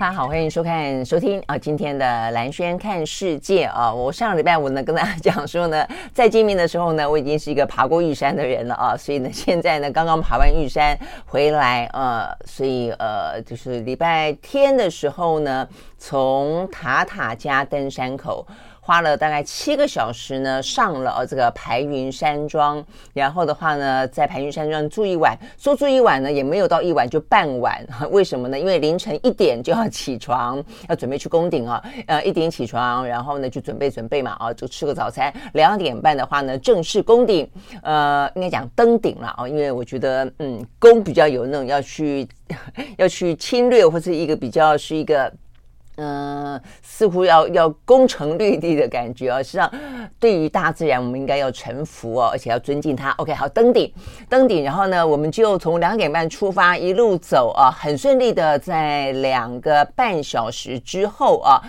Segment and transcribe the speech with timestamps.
[0.00, 3.92] 大家好，欢迎收看、收听啊，今天的蓝轩看世界啊。
[3.92, 18.46] 我上礼拜五呢，跟大家讲说呢，在见面的时候呢，我已经是一个爬过玉山的人了啊，所以呢，现在呢，刚刚爬完玉山回来啊，所以呃，就是礼拜天的时候呢，从塔塔加登山口。
[18.80, 27.86] 花了大概七个小时呢，上了这个排云山庄，然后的话呢，在排云山庄住一晚，说住一晚呢，也没有到一晚，就半晚。
[28.10, 28.58] 为什么呢？
[28.58, 31.82] 因为凌晨一点就要起床，要准备去攻顶啊。
[32.06, 35.32] 呃，一点起床，然后呢就准备准备嘛，啊，就吃个早餐。
[35.52, 37.48] 两点半的话呢，正式攻顶，
[37.82, 42.26] 呃，应该讲登顶了啊，因为我觉得，嗯，攻比较有那种要去
[42.96, 45.32] 要去侵略，或者一个比较是一个。
[45.96, 49.42] 嗯、似乎要要攻城略地的感觉啊。
[49.42, 49.70] 实际上，
[50.18, 53.10] 对于大自然，我们应该要臣服哦，而且要尊敬它。
[53.18, 53.92] OK，好，登顶，
[54.28, 61.60] 登顶，然后呢，我们就从两点半出发，一路走啊，很顺利的，在两个半小时之后啊。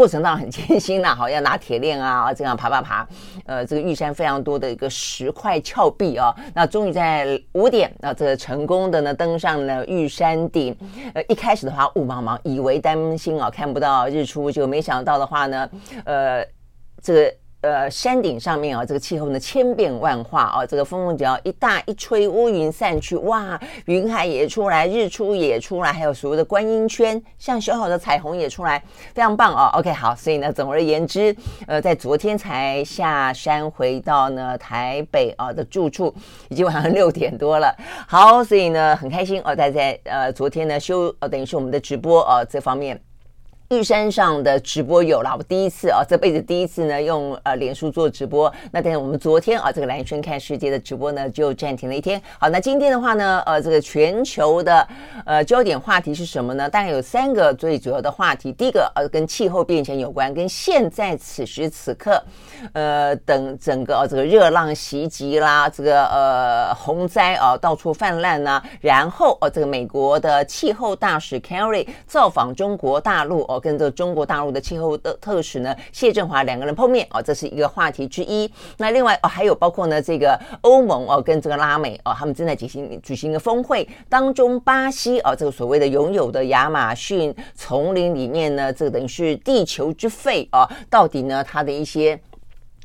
[0.00, 3.06] 过程当然很艰辛呐， 好，要拿铁链啊，这样爬爬爬，
[3.44, 10.74] 呃，这个玉山非常多的一个石块峭壁啊，那终于在五点，那这成功的呢登上了玉山顶，
[11.12, 15.70] 呃，一开始的话雾茫茫，以为担心啊看不到日出，就没想到的话呢，
[16.06, 16.42] 呃，
[17.02, 17.34] 这个。
[17.62, 28.82] 呃，山顶上面啊，这个气候呢千变万化啊，这个风只要一大一吹，乌云散去，哇，云海也出来，日出也出来，还有所谓的观音圈，像小小的彩虹也出来，
[29.12, 29.70] 非常棒哦。
[29.78, 36.14] OK，好，所以呢，总而言之，呃，在昨天才下山回到呢台北啊的住处，
[36.48, 37.76] 已经晚上六点多了。
[38.08, 42.98] 好，所以呢很开心哦，大家在呃昨天呢休呃等于是我们的直播啊这方面。
[43.70, 48.52] 玉山上的直播有了，我第一次啊，这辈子第一次呢，用呃脸书做直播。
[48.72, 52.20] 那但是我们昨天啊，这个蓝轩看世界的直播呢，就暂停了一天。
[52.36, 54.84] 好，那今天的话呢，呃，这个全球的
[55.24, 56.68] 呃焦点话题是什么呢？
[56.68, 58.50] 大概有三个最主要的话题。
[58.50, 62.20] 第一个呃，跟气候变迁有关，跟现在此时此刻，
[62.72, 68.60] 呃，等整个呃这个热浪袭击啦，这个呃洪灾啊到处泛滥呐。
[68.80, 73.59] 然后呃这个美国的气候大使 Kerry 造访中国大陆哦。
[73.60, 78.50] 跟这个中国大陆的气候的特使呢，谢振华两个人碰面哦，这是一个话题之一。
[78.78, 92.18] 那另外哦，还有包括呢，这个欧盟哦，跟这个拉美哦，他们正在举行举行一个峰会当中，巴西哦，这个所谓的拥有的亚马逊丛林里面呢，这个等于是地球之肺哦，到底呢，它的一些。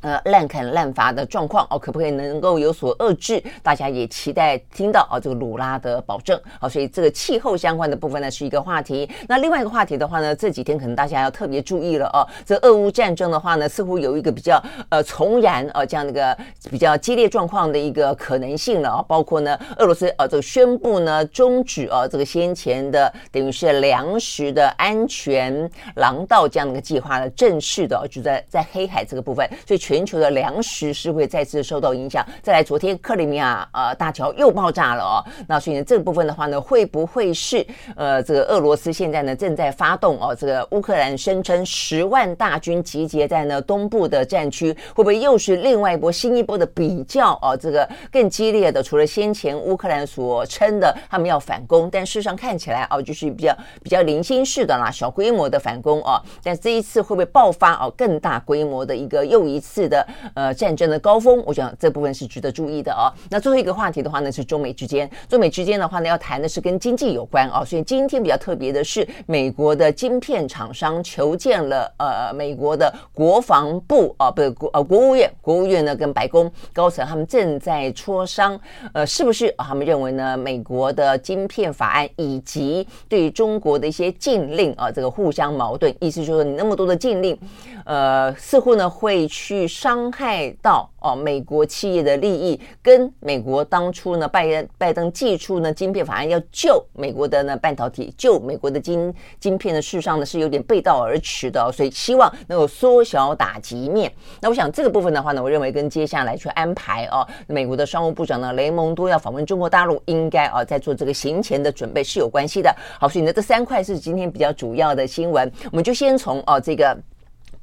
[0.02, 3.42] 呃，滥砍滥伐的状况哦，可不可以能够有所遏制？
[3.62, 6.38] 大家也期待听到哦，这个鲁拉的保证。
[6.60, 9.10] 好，所以这个气候相关的部分呢，是一个话题。
[9.26, 12.22] 那另外一个话题的话呢，这几天可能大家要特别注意了哦。
[12.44, 16.36] 这俄乌战争的话呢，似乎有一个比较呃重燃呃这样的一个
[16.70, 19.04] 比较激烈状况的一个可能性了啊。
[19.08, 29.85] 包括呢，俄罗斯呃这个宣布呢终止哦这个先前的等于是粮食的安全廊道这样的一个计划呢，正式的就在在黑海这个部分，所以。
[29.86, 32.26] 全球的粮食是会再次受到影响。
[32.42, 35.22] 再来，昨天克里米亚呃大桥又爆炸了哦。
[35.46, 37.64] 那所以呢，这个部分的话呢，会不会是
[37.94, 40.34] 呃这个俄罗斯现在呢正在发动哦？
[40.34, 47.56] 这个乌克兰声称十万大军集结在呢东部的战区，会不会又是另外一波新一波的比较哦？
[47.56, 56.20] 这个更激烈的，除了先前乌克兰所称的他们要反攻，但事实上看起来哦，就是比较比较零星式的啦，小规模的反攻哦。
[56.42, 59.75] 但这一次会不会爆发哦更大规模的一个又一次？
[59.76, 63.12] 次的呃战争的高峰，我想这部分是值得注意的哦。
[63.28, 67.62] 那最后一个话题的话呢，是中美之间，中美之间的话呢，要谈的是跟经济有关哦。
[67.62, 78.58] 所以今天比较特别的是，美国的晶片厂商求见了呃美国的国防部啊，不是国呃国务院，国务院呢跟白宫高层他们正在磋商，
[78.94, 87.38] 呃，是不是他们认为呢，美国的晶片法案以及对于中国的一些禁令啊，这个互相矛盾，意思就是你那么多的禁令，
[87.84, 104.12] 呃，似乎呢会去伤害到哦美国企业的利益，跟美国当初呢拜拜登祭出呢晶片法案要救美国的呢半导体，救美国的晶晶片的事实上呢是有点背道而驰的，所以希望能够缩小打击面。
[104.40, 112.74] 那我想这个部分的话呢，我认为跟接下来去安排哦，美国的商务部长呢雷蒙多要访问中国大陆，应该啊在做这个行前的准备是有关系的。
[113.00, 116.96] 好，所以呢这三块是今天比较主要的新闻，我们就先从哦这个。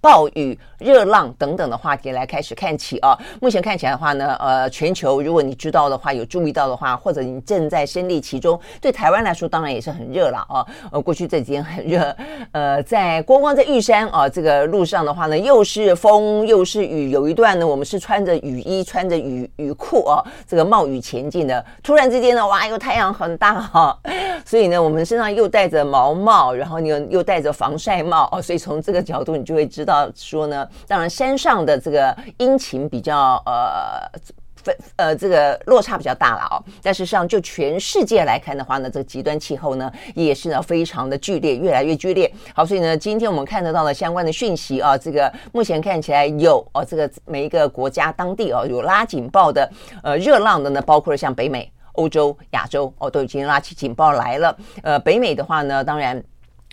[0.03, 3.17] 暴雨、热浪等等的话题来开始看起啊。
[3.39, 10.65] 目前看起来的话呢，呃，全球如果你知道的话，有注意到的话，或者你正在身历其中，对台湾来说当然也是很热了啊。
[10.91, 12.13] 呃，过去这几天很热，
[12.51, 21.65] 呃，在光光在玉山啊这个路上的话呢，又是风又是雨，有一段呢我们是穿着雨衣、穿着雨雨裤啊，这个冒雨前进的。
[21.81, 23.97] 突然之间呢，哇，又太阳很大哈，
[24.45, 30.09] 所以呢，我们身上又戴着毛帽，然后你又又戴着防晒帽哦，所以从这个角度你就会知道。
[30.15, 34.09] 说呢，当然山上的这个阴晴比较呃
[34.55, 42.31] 分呃这个落差比较大了哦，但是上就全世界来看的话呢，这个极端气候呢也是呢非常的剧烈，越来越剧烈。
[42.53, 49.69] 好，所以呢，今天我们看得到的相关的讯息啊，这个目前看起来有哦，这个每一个国家当地哦有拉警报的
[50.01, 54.57] 呃热浪的呢，包括了像北美、欧洲、亚洲哦都已经拉起警报来了。
[54.83, 56.23] 呃，北美的话呢，当然。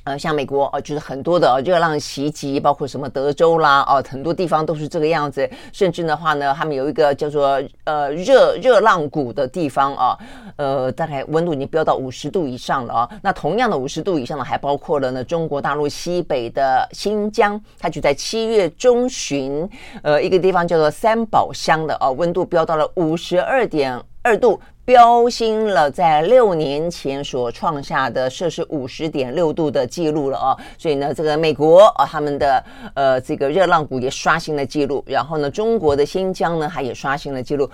[0.04, 5.48] 呃，像美国哦，就是很多的热浪袭击，包括什么德州啦，哦，很多地方都是这个样子。
[5.74, 10.18] 甚至的话呢，他们有一个叫做呃热热浪谷的地方啊，
[10.56, 13.10] 呃，大概温度已经飙到五十度以上了啊。
[13.20, 19.68] 那同样的五十度以上的，还包括了呢中国大陆西北的新疆，它就在七月中旬，
[20.02, 24.58] 呃，一个地方叫做三宝乡的哦，温度飙到了五十二点二度。
[24.90, 32.64] 飙新了在六年前所创下的摄氏五十点六度的记录了哦，所以呢，这个美国啊，他们的
[32.94, 37.70] 呃这个热浪谷也刷新了记录，然后呢，中国的新疆呢，它也刷新了记录。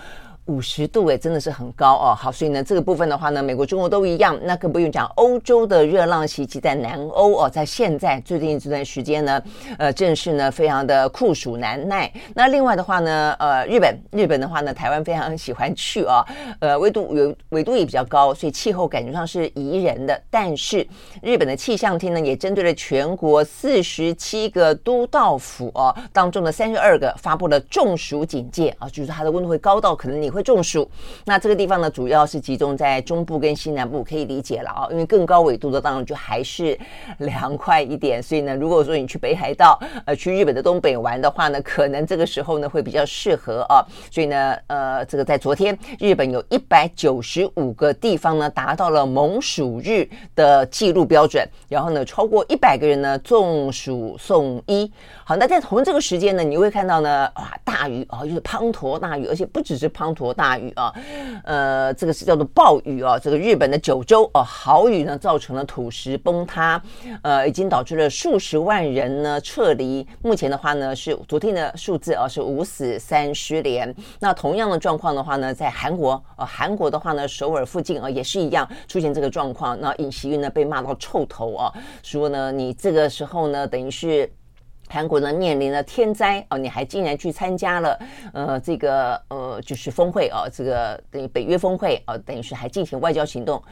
[0.47, 2.15] 五十度诶，真的是很高哦。
[2.15, 4.39] 好，所以呢，这个部分的话呢，美国、中国都一样。
[4.43, 9.43] 那更不用讲，欧洲的热浪袭击在南欧哦，在现在最近这段时间呢，
[9.77, 12.09] 呃，正是呢非常的酷暑难耐。
[12.33, 16.25] 那另外的话呢，呃，日本，日本的话呢，台湾非常喜欢去、哦，
[16.61, 20.23] 呃，纬度有纬度也比较高，所以气候感觉上是宜人的。
[20.31, 20.87] 但是
[21.23, 30.36] 日本的气象厅呢，也针对了全国四十七个都道府哦当中的三十二个发布了中暑警戒啊，就是它的温度会高到可能你。
[30.37, 30.87] 会中暑，
[31.25, 36.79] 那这个地方呢，主要是集中在中部跟西南部，可以理解了啊，因为更高纬度的当然就还是
[37.19, 54.91] 凉快一点，所以呢，如果说你去北海道，呃，去日本的东北玩的话呢，可能这个时候呢会比较适合啊，所以呢，呃，这个在昨天，日本有一百九十五个地方呢达到了猛暑日的记录标准，然后呢，超过一百个人呢中暑送医。
[55.25, 60.93] 好，那在同这个时间呢，你会看到呢，哇，大雨啊，就是滂沱大雨，而且不只是滂沱大雨啊，
[61.44, 63.19] 呃，这个是叫做暴雨啊。
[63.19, 66.81] 这个日本的九州哦，豪雨呢，造成了土石崩塌，
[67.23, 70.06] 呃，已经导致了数十万人呢撤离。
[70.23, 73.94] 目前的话呢，是昨天的数字啊，是五死三失联。
[74.20, 79.78] 那同样的状况的话呢，在韩国啊，韩国的话呢，首尔附近啊，也是一样出现这个状况。
[79.81, 84.31] 那尹锡悦呢，被骂到臭头啊，说呢，你这个时候呢，等于是。
[84.88, 87.99] 韩国呢面临了天灾哦，你还竟然去参加了
[88.33, 93.62] 呃这个呃就是峰会哦，这个等于北约峰会哦，等于是还进行外交行动。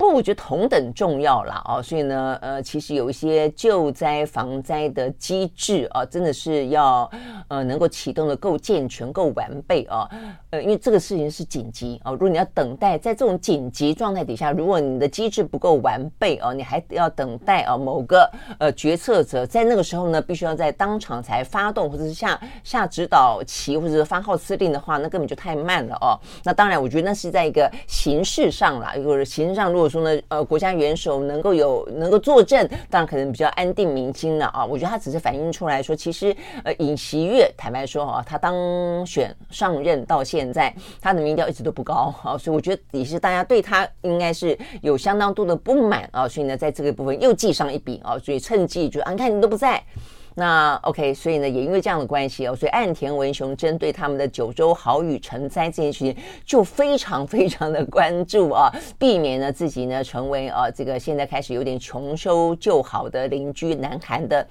[0.00, 7.10] 不，我觉得同等重要了啊，所以呢，呃，其实有一些救灾防灾的机制啊，真的是要
[7.48, 10.08] 呃能够启动的够健全、够完备啊，
[10.48, 18.26] 呃，因为这个事情是紧急啊，如果你要等待在这种紧急状态底下，如果你的机制不够完备啊，你还要等待啊某个
[18.58, 26.16] 呃决策者在那个时候呢，必须要在当场才发动或者是下下指导棋或者是发号施令的话，那根本就太慢了哦。
[26.42, 29.89] 那当然，我觉得那是在一个形式上啦，或者形式上如果。
[29.90, 34.64] 说呢，呃，国家元首能够有能够坐镇，当然可能比较安定民心了啊。
[34.64, 38.54] 我觉得他只是反映出来说，其实呃，尹锡悦坦白说啊，他当
[39.04, 49.82] 选上任到现在，他的民调一直都不高啊，所以我觉得也是大家对他应该是有相当多的不满啊，所以呢，在这个部分又记上一笔啊，所以趁机就啊，你看你都不在。
[50.34, 64.46] 那 OK，所以呢，也因为这样的关系哦，所以岸田文雄针对他们的九州豪雨成灾这件事情，就非常非常的关注啊， 避免呢自己呢成为啊这个现在开始有点穷收旧好的邻居南韩的。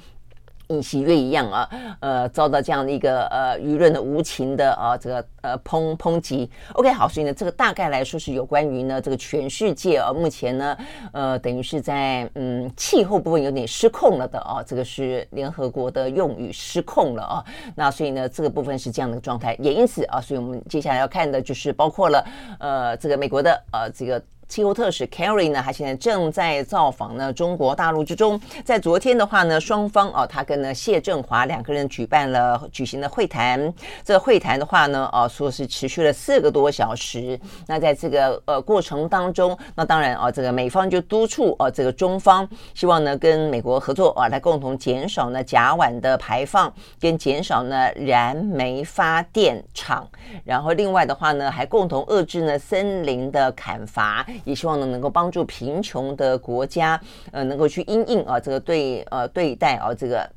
[0.70, 6.50] 尹锡悦一样啊，呃，遭到这样的一个呃舆论的无情的啊这个呃抨抨击。
[6.74, 10.78] OK，好，所以呢，这个大概来说是有关于呢这个全世界啊，目前呢
[11.12, 17.44] 呃等于是在嗯气候部分有点失控了的啊，这个是联合国的用语失控了啊。
[17.76, 22.24] 那所以呢，这个部分是这样的状态，也因此啊，所以我们接下来要看的就是包括了
[22.60, 24.22] 呃这个美国的呃这个。
[24.50, 28.42] 气候特使 Kerry 呢，他现在正在造访呢中国大陆之中。
[28.66, 33.72] 在昨天的话呢，双方哦，他跟呢谢振华两个人举办了举行了会谈。
[34.04, 37.40] 这个会谈的话呢，哦，说是持续了四个多小时。
[37.68, 50.08] 那在这个呃过程当中，那当然哦，这个美方就督促哦，这个中方希望呢跟美国合作啊，来共同减少呢甲烷的排放，跟减少呢燃煤发电厂。
[50.44, 54.26] 然后另外的话呢，还共同遏制呢森林的砍伐。
[54.44, 57.00] 也希望呢，能够帮助贫穷的国家，
[57.32, 60.30] 呃，能够去因应啊，这个对呃对待啊，这个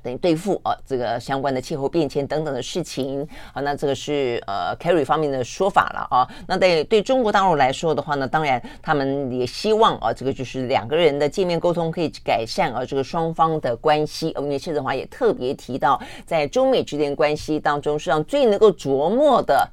[0.00, 3.26] 等于对付啊，这个相关的气候变迁等等的事情。
[3.52, 6.28] 啊，那这个是呃 Kerry 方面的说法了啊。
[6.46, 14.32] 那对对中国大陆来说的话呢，当然他们也希望啊，这个就是两个人的见面沟通可以改善啊，这个双方的关系。
[14.38, 19.68] 因为谢振华也特别提到，在中美之间关系当中，实际上最能够琢磨的。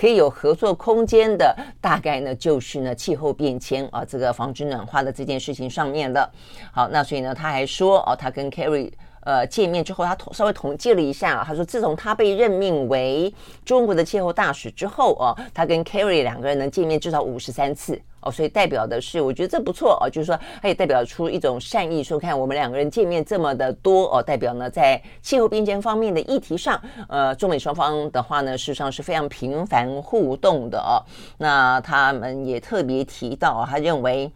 [0.00, 6.26] 可以有合作空间的，大概呢就是呢气候变迁啊，这个防止暖化的这件事情上面的。
[6.72, 8.90] 好，那所以呢他还说哦，他跟 Kerry
[9.24, 13.30] 呃见面之后，他统稍微统计了一下，他说自从他被任命为
[13.62, 18.00] 中国的气候大使之后哦，他跟 Kerry 两个人能见面至少五十三次。
[18.20, 31.00] 哦，所以代表的是，我觉得这不错哦，就是说，它也代表出一种善意，说看我们两个人见面这么的多哦，代表呢，在气候变迁方面的议题上，呃，中美双方的话呢，事实上是非常频繁互动的哦。
[31.38, 34.30] 那他们也特别提到，他认为。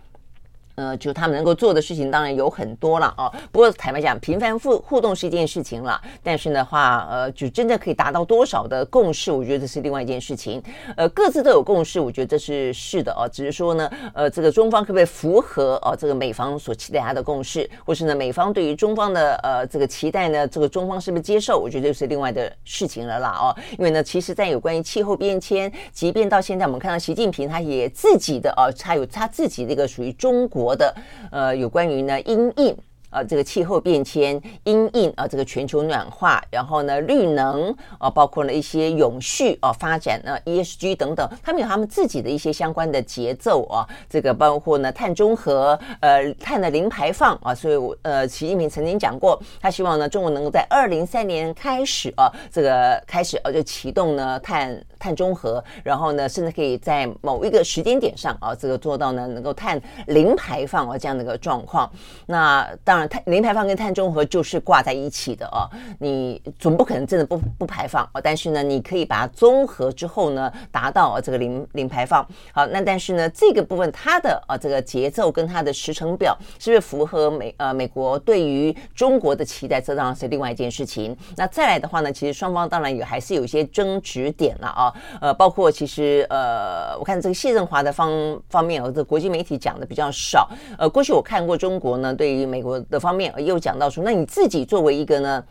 [0.76, 3.30] 呃，就他们能够做的事情当然有很多了啊。
[3.52, 10.60] 不过坦白讲，频繁互互动是一件事情了，但是的话，呃，就真的可以达到多少的共识，我觉得这是另外一件事情。
[10.96, 13.28] 呃，各自都有共识，我觉得这是是的哦。
[13.32, 21.56] 只是说呢，呃，这个中方可不可以符合哦这个美方所期待他的共识，或是呢美方对于中方的呃这个期待呢，这个中方是不是接受？
[21.56, 23.54] 我觉得就是另外的事情了啦哦。
[23.78, 30.63] 因为呢，其实在有关于气候变迁，即便到现在我们看到习近平他也自己的哦，他有他自己的一个属于中国。
[30.64, 30.94] 国的
[31.30, 32.74] 呃，有关于呢，因应。
[33.14, 43.86] 呃，这个气候变迁、因应啊，这个全球暖化，然后呢，绿能啊，包括了一些永续啊发展呢，ESG 等等，他们有他们自己的一些相关的节奏啊。
[44.10, 47.54] 这个包括呢，碳中和，呃，碳的零排放啊。
[47.54, 61.88] 所以我，呃，习近平曾经讲过，他希望呢，中国能够在二零三年开始啊，这个开始啊，就启动呢碳碳中和，然后呢，甚至可以在某一个时间点上啊，这个做到呢，能够碳零排放啊这样的一个状况。
[62.26, 63.03] 那当然。
[63.08, 65.68] 碳零排放跟碳中和就是挂在一起的哦，
[65.98, 72.26] 你总不可能真的不不排放哦，但是呢，你可以把它综合之后呢，达到这个零零排放。
[72.52, 79.80] 好，那但是呢，这个部分它的啊这个节奏跟它的时程表是不是符合美呃美国对于中国的期待？
[79.80, 81.16] 这当然是另外一件事情。
[81.36, 90.48] 那再来的话呢，其实双方当然也还是有一些争执点了啊，呃，包括其实呃，我看这个谢振华的方方面，哦，这国际媒体讲的比较少。
[90.78, 92.83] 呃，过去我看过中国呢，对于美国。
[92.90, 95.44] 的方面又讲到说，那你自己作为一个呢，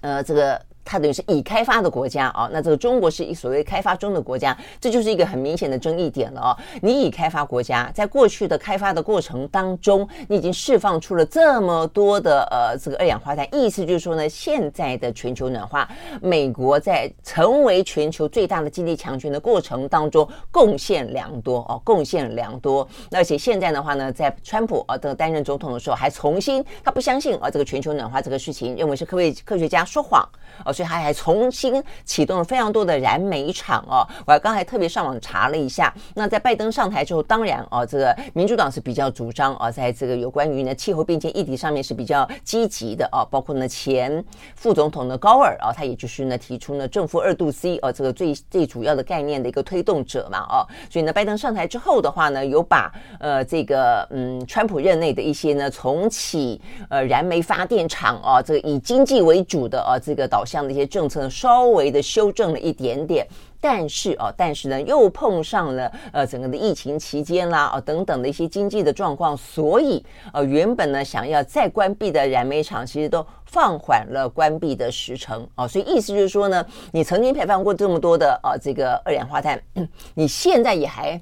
[0.00, 0.60] 呃，这个。
[0.84, 6.58] 它等于是已开发的国家啊，那这个中国是一所谓开发中的国家，这就是一个很明显的争议点了啊。
[6.80, 15.88] 你已开发国家，在过去的开发的过程当中，你已经释放出了这么多的呃这个二氧化碳，意思就是说呢，现在的全球暖化，
[16.20, 22.86] 美国在成为全球最大的经济强权的过程当中贡献良多哦，贡献良多。
[23.10, 30.28] 而且现在的话呢，在川普啊这个担任总统的时候，还重新他不相信啊这个全球暖化这个事情，认为是科学科学家说谎。
[30.72, 34.06] 所以他还重新启动了非常多的燃煤厂哦。
[34.26, 43.26] 我刚才特别上网查了一下，那在拜登上台之后，当然哦，这个民主党是比较主张哦，在这个有关于呢气候变迁议题上面是比较积极的哦。
[43.30, 44.24] 包括呢前
[44.56, 50.66] 副总统的高尔啊，他也就是呢提出呢正负二度 C 哦，这个最最主要的概念的一个推动者嘛哦。
[50.90, 63.26] 所以呢，拜登上台之后的话呢，有把呃这个嗯川普任内的一些呢重启呃燃煤发电厂哦，这个以经济为主的哦这个导向那些政策，稍微的修正了一点点。
[63.60, 75.68] 但是哦，但是呢，又碰上了呃整个的疫情期间啦，哦等等的一些经济的状况，所以呃原本呢想要再关闭的燃煤厂，其实都放缓了关闭的时程哦。
[75.68, 79.62] 所以意思就是说呢，你曾经排放过这么多的呃这个二氧化碳，
[80.14, 81.20] 你现在也还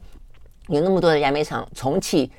[0.69, 2.33] 有那么多的燃煤厂重启。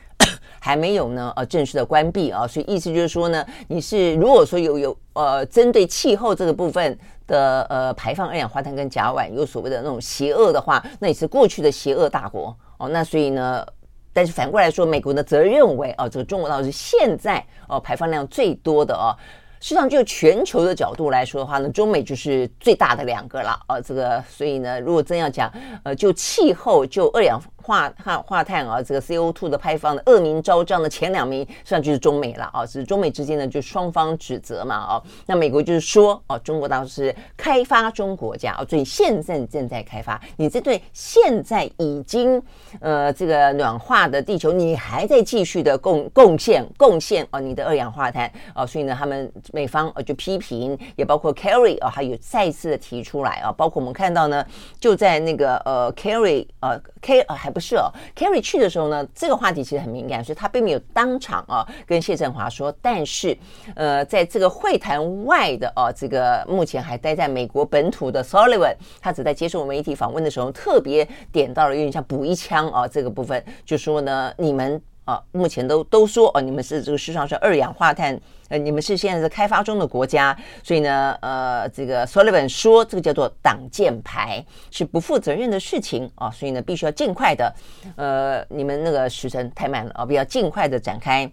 [0.63, 12.87] 还没有呢，呃，正式的关闭啊，所以意思就是说呢，你是如果说有有呃，针对气候这个部分的呃排放二氧化碳跟甲烷有所谓的那种邪恶的话，那也是过去的邪恶大国哦。
[12.87, 13.65] 那所以呢，
[14.13, 19.17] 但是反过来说，美国呢则认为哦，这个中国倒是现在哦排放量最多的哦。
[19.63, 23.79] 实际上，就全球的角度来说的话呢，中美就是最大的两个了啊。
[23.79, 25.53] 这个，所以呢，如果真要讲，
[25.83, 32.65] 呃，就气候，就二氧化碳化碳啊，这个 CO2 的排放的恶名昭彰的前两名，实际上就是中美了啊。
[32.65, 35.03] 是中美之间呢，就双方指责嘛啊。
[35.25, 40.19] 那美国就是说，哦，中国倒是开发中国家啊，所以现在正在开发。
[40.37, 42.41] 你这对现在已经
[42.79, 49.21] 呃这个暖化的地球，你还在继续的贡贡献贡献啊，你的二氧化碳啊，所以呢，他们。
[49.53, 54.45] 美方呃就批评，也包括 Kerry 啊，还有再次的提出来啊，包括我们看到呢，
[54.79, 63.37] 就在那个呃 Kerry 呃 K 呃还不是哦，Kerry 去的时候呢，这个话题其实很敏感，所以他并没有当场啊跟谢振华说，但是
[63.75, 74.81] 呃在这个会谈外的啊，这个目前还待在美国本土的 Sullivan，他只在接受媒体访问的时候特别点到了，有点像补一枪啊这个部分，就说呢你们。
[75.03, 78.17] 啊，目前都都说哦，你们是这个世上是二氧化碳，
[78.51, 87.55] 呃，你们是现在是开发中的国家，所以呢，呃，这个 Sullivan 说这个叫做挡箭牌，是不负责任的事情啊，所以呢，必须要尽快的，
[87.95, 91.31] 呃，你们那个时辰太慢了啊，必须要尽快的展开。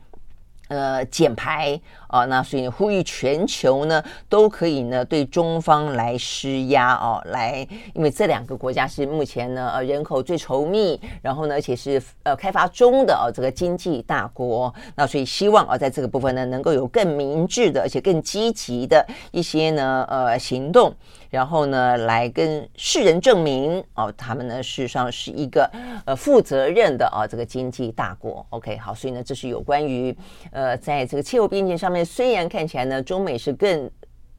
[0.68, 20.94] 呃，减排啊，那所以呼吁全球呢都可以呢对中方来施压哦，来，因为这两个国家是目前呢呃人口最稠密，然后呢而且是呃开发中的哦这个经济大国，那所以希望啊在这个部分呢能够有更明智的而且更积极的一些呢呃行动。
[21.30, 25.70] 然后呢，来跟世人证明哦，他们呢事实上是一个
[26.04, 28.44] 呃负责任的啊这个经济大国。
[28.50, 30.16] OK，好，所以呢，这是有关于
[30.50, 33.90] 呃在这个气候边界上面，虽然看起来呢中美是更。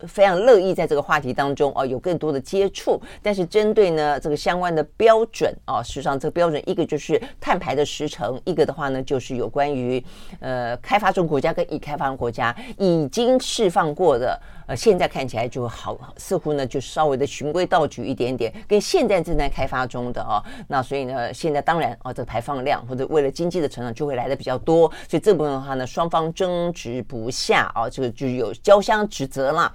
[0.08, 2.98] 非常乐意在这个话题当中哦，有更多的接触。
[3.22, 10.02] 但是针对呢这个相关的标准哦，事实上这个标准一个就是碳排的时程，一个的话呢就是有关于
[10.40, 29.74] 呃开发中国家跟已开发中国家已经释放过的呃，现在看起来就好，似乎呢就稍微的循规蹈矩一点点，跟现在正在开发中的啊，那所以呢现在当然啊这排放量或者为了经济的成长就会来的比较多，所以这部分的话呢双方争执不下啊，这个就有交相指责了。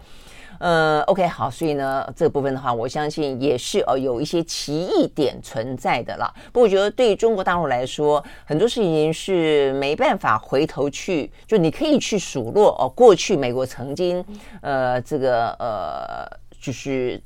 [0.61, 6.33] 呃，OK，好，所以呢，这个部分的话，我相信也是呃有一些奇异点存在的啦。
[6.53, 14.25] 不过，我觉得对于中国大陆来说，很多事情是没办法回头去，就你可以去数落哦，过去美国曾经
[14.62, 16.27] 呃这个呃
[16.61, 17.21] 就是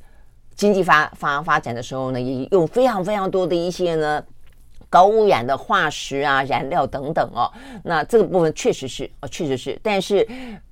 [0.54, 4.24] 经济发发发展的时候呢，也用非常非常多的一些呢
[4.88, 7.52] 高污染的化石啊、燃料等等哦。
[7.84, 10.26] 那这个部分确实是哦，确实是，但是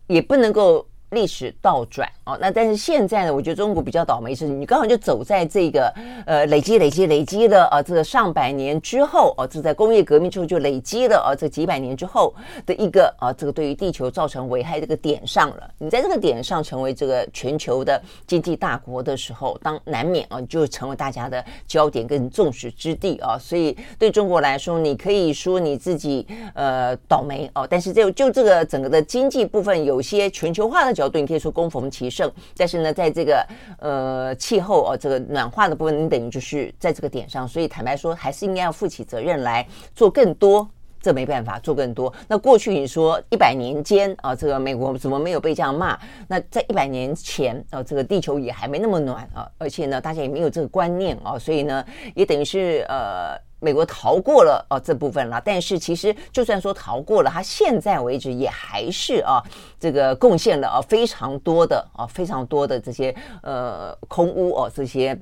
[0.06, 0.86] 也不能够。
[1.10, 5.94] 历史倒转哦，那但是现在呢，我觉得中国比较倒霉是，你刚好就走在这个
[6.26, 12.34] 呃累积、累积、累积的啊，这个上百年之后哦，这在工业革命之后就累积了啊，这几百年之后
[12.66, 15.70] 的一个啊，这个对于地球造成危害这个点上了。
[15.78, 23.38] 你在这个点上成为这个全球的经济大国的时候，当难免啊，就成为大家的焦点跟众矢之的啊。
[23.38, 30.96] 所以对中国来说，你可以说你自己呃倒霉哦，但是就就这个整个的经济部分，有些全球化的。
[30.96, 32.08] 角度你可以说恭逢其
[32.56, 33.46] 但是呢，在这个
[33.78, 40.68] 呃气候哦这个暖化的部分，你等于就是在这个点上，所以坦白说，还是应该要负起责任来做更多。
[40.98, 42.12] 这没办法做更多。
[42.26, 45.96] 那过去你说一百年间啊，这个美国怎么没有被这样骂？
[46.26, 53.45] 那在一百年前啊，这个地球也还没那么暖啊，而且呢，大家也没有这个观念啊，所以呢，也等于是呃。
[53.58, 59.42] 美国逃过了哦这部分了，但是其实就算说逃过了，它现在为止也还是啊
[59.80, 65.18] 这个贡献了啊非常多的啊非常多的这些呃空屋哦这些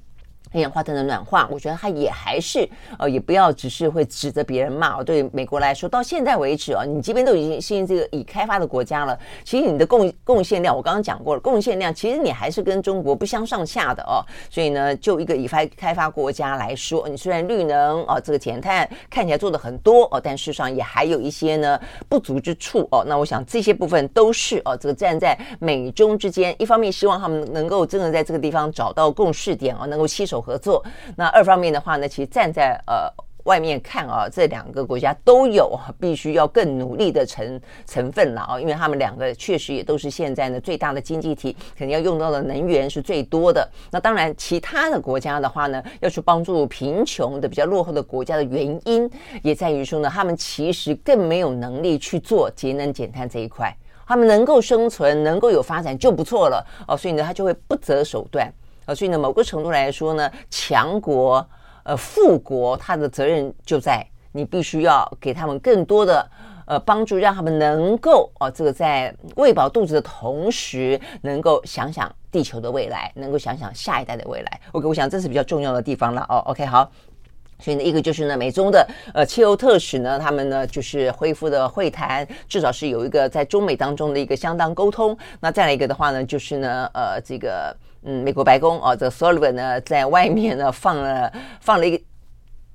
[0.54, 5.02] 二氧化碳的暖化，我觉得它也还是呃，也不要只是会指责别人骂。
[5.02, 14.22] 对美国来说，到现在为止啊，你这边都已经是这个已开发的国家了，其实你的贡贡献量，我刚刚讲过了，贡献量其实你还是跟中国不相上下的哦。
[14.48, 21.76] 所以呢，就一个已发开发国家来说，你虽然绿能啊这个减碳看起来做的很多哦，但事实上也还有一些呢
[22.08, 23.02] 不足之处哦。
[23.04, 30.43] 那我想这些部分都是哦，这个站在美中之间，一方面希望他们能够真的在这个地方找到共识点哦，能够携手。
[30.44, 30.84] 合作，
[31.16, 33.10] 那二方面的话呢，其实站在呃
[33.44, 43.68] 外面看啊，这两个国家都有必须要更努力的成成分了啊，因为他们两个确实也都是现在呢最大的经济体，肯定要用到的能源是最多的。
[43.90, 49.10] 那当然，其他的国家的话呢，要去帮助贫穷的比较落后的国家的原因，
[49.42, 53.70] 也在于说呢，他们其实更没有能力去做节能减碳这一块，
[54.06, 58.50] 他们能够生存，能够有发展就不错了哦，所以呢，他就会不择手段。
[58.86, 61.46] 呃，所以呢，某个程度来说呢，强国、
[61.84, 66.28] 呃，富国，他的责任就在你必须要给他们更多的
[66.66, 74.60] 呃帮助，让他们能够哦、这个在喂饱肚子的同时，能够想想地球的未来，能够想想下一代的未来。
[74.72, 76.42] OK，我想这是比较重要的地方了哦。
[76.46, 76.90] OK，好。
[77.60, 85.16] 所以呢，一个就是呢，美中的呃气候特使呢，他们呢就是恢复的会谈，至少是有一个在中美当中的一个相当沟通。
[85.38, 92.02] 那再来一个的话呢，就是呢，呃，这个嗯，美国白宫啊，这个 Sullivan 呢在外面呢放了放了一个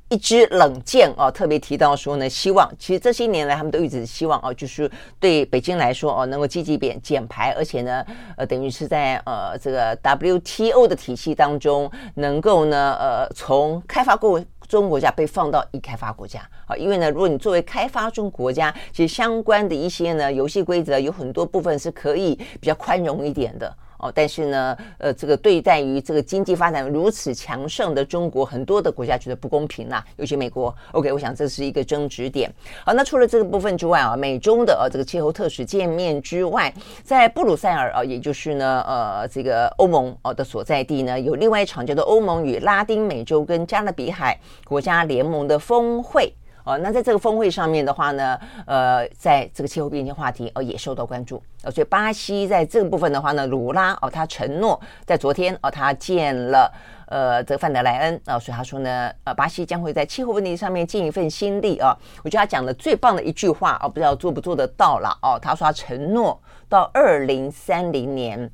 [0.09, 4.89] 一支冷箭哦，特别提到说呢，希望其实这些年来他们都一直希望哦，就是
[5.19, 8.03] 对北京来说哦，能够积极减减排，而且呢，
[8.37, 14.43] 呃，等于是在呃这个 WTO 的体系当中，能够呢，呃，从开发过。
[14.67, 23.75] 中国家被放到已开发国家啊，因为呢，如果你作为开发中国家，其实相关的一些呢游戏规则有很多部分是可以比较宽容一点的。
[23.99, 30.73] 哦，但是呢，呃，这个对待于这个经济发展如此强盛的中国，很多的国家觉得不公平啦，尤其美国。
[30.93, 32.51] OK，我想这是一个争执点。
[32.85, 46.33] 好，那除了这个部分之外啊，美中的呃这个气候特使见面之外，在布鲁塞尔啊，也就是呢，呃，这个欧盟哦的所在地呢，有另外一场叫做欧盟与拉丁美洲跟加勒比海国家联盟的峰会。
[46.63, 51.41] 哦，那在这个峰会上面的话呢，呃，在这个气候变迁话题哦也受到关注。
[51.63, 56.71] 哦，所以巴西在这个部分的话呢，鲁拉哦，他承诺在昨天哦，他见了
[57.07, 61.97] 呃这个范德莱恩啊，所以他说呢，呃，巴西将会在气候问题上面尽一份心力啊。
[62.23, 65.39] 我觉得他讲的最棒的一句话哦，不知道做不做得到了哦。
[65.41, 68.49] 他说他承诺到二零三零年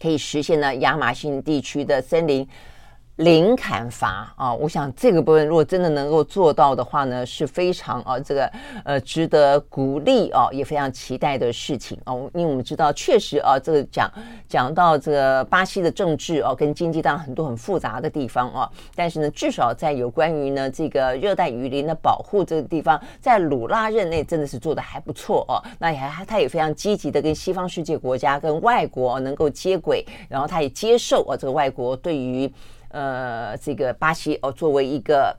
[0.00, 2.46] 可以实现呢亚马逊地区的森林。
[3.20, 8.50] 零砍伐啊，我想这个部分如果真的能够做到的话呢，是非常啊这个
[8.82, 12.14] 呃值得鼓励啊，也非常期待的事情啊。
[12.32, 14.10] 因为我们知道，确实啊，这个讲
[14.48, 25.60] 讲到这个巴西的政治啊，跟经济当很多很复杂的地方啊，但是呢，至少在有关于呢这个热带雨林的保护这个地方，在鲁拉任内真的是做得还不错哦。
[25.78, 32.50] 那也还他也非常积极的跟西方世界国家跟外国能够接轨，然后他也接受啊这个外国对于。
[32.90, 35.36] 呃，这个巴西哦，作为一个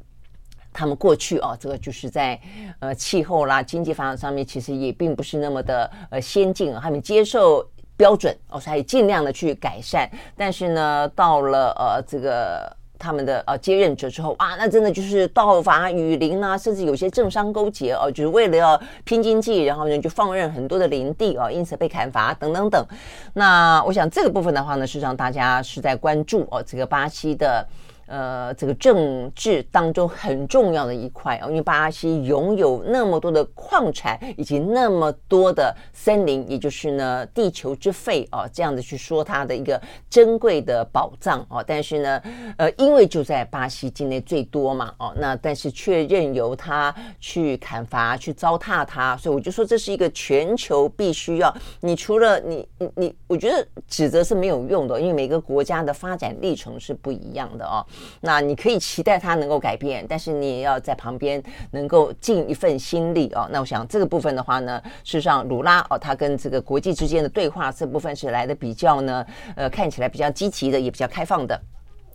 [0.73, 2.39] 他们过去哦，这个就是在
[2.79, 10.09] 呃气候啦、经济发展上面，其实也并不是那么的呃先进，他们接受标准哦，所以尽量的去改善。
[10.35, 12.80] 但是呢，到了呃这个。
[13.01, 22.85] 他们的呃接任者之后啊，那真的就是盗伐雨林啊，甚至有些政商勾结哦，就是为了要拼经济，然后呢就放任很多的林地哦，因此被砍伐等等等。
[23.33, 27.65] 那我想这个部分的话呢，是让大家是在关注哦，这个巴西的。
[28.11, 41.63] 呃，这个政治当中很重要的一块哦，因为巴西拥有那么多的矿产以及那么多的森林，也就是呢地球之肺哦，这样子去说它的一个珍贵的宝藏哦。
[41.65, 42.21] 但是呢，
[42.57, 51.55] 呃，因为就在巴西境内最多嘛哦，那但是却任由它去砍伐、去糟蹋它，所以我就说这是一个全球必须要。
[51.79, 57.85] 你除了你你你，我觉得指责是没有用的，因为每个国家的发展历程是不一样的哦。
[58.21, 63.47] 那你可以期待他能够改变，但是你也要在旁边能够尽一份心力哦。
[63.51, 71.59] 那我想这个部分的话呢，事实上鲁拉哦，他跟这个国际之间的对话这部分是来的比较呢，呃，看起来比较积极的，也比较开放的。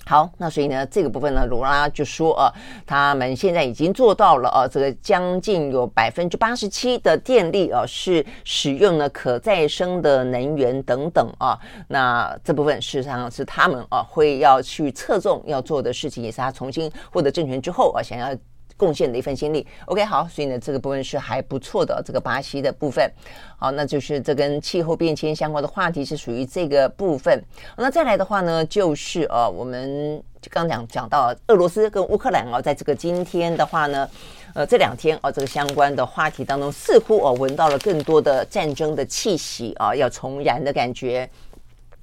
[0.09, 2.53] 好，那所以呢，这个部分呢，罗拉就说啊，
[2.87, 11.59] 他们现在已经做到了啊，这个将近有百分之八十七的电力啊是使用了可再生的能源等等啊。
[11.89, 18.29] 那这部分事实上是他们啊会要去侧重要做的事情，也是他重新获得政权之后啊想要
[18.77, 19.67] 贡献的一份心力。
[19.87, 23.11] OK，好，所以呢，这个部分是还不错的，这个巴西的部分。
[23.59, 27.43] 好，那就是这跟气候变迁相关的话题是属于这个部分。
[27.77, 34.09] 那再来的话呢，就是呃，我们刚讲讲到俄罗斯跟乌克兰啊，在这个今天的话呢，
[34.55, 41.29] 呃，这两天啊，这个相关的话题当中，似乎哦闻到了更多的战争的气息啊，要重燃的感觉。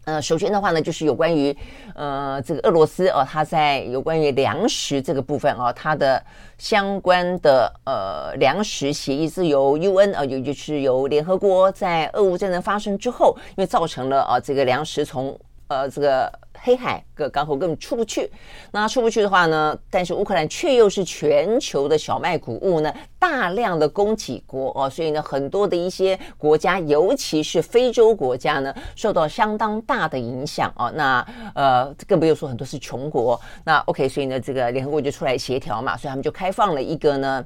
[0.06, 1.56] 呃，首先的话呢，就是有关于
[1.96, 6.22] 呃这个俄罗斯哦，它在有关于粮食这个部分哦，它的
[6.58, 16.32] 相关的呃粮食协议是由 UN 呃，也就是由联合国在俄乌战争发生之后，因为造成了啊、呃、这个粮食从呃这个。
[16.66, 18.32] 黑海各港口根本出不去，
[18.72, 19.78] 那出不去的话呢？
[19.90, 30.90] 但是乌克兰却又是全球的小麦谷物呢大量的供给国哦，所以呢，很多的一些国家，尤其是非洲国家呢，受到相当大的影响哦。
[30.96, 33.38] 那呃，更不用说很多是穷国。
[33.66, 37.46] 那 OK，所以呢，这个联合国就出来协调嘛，所以他们就开放了一个呢。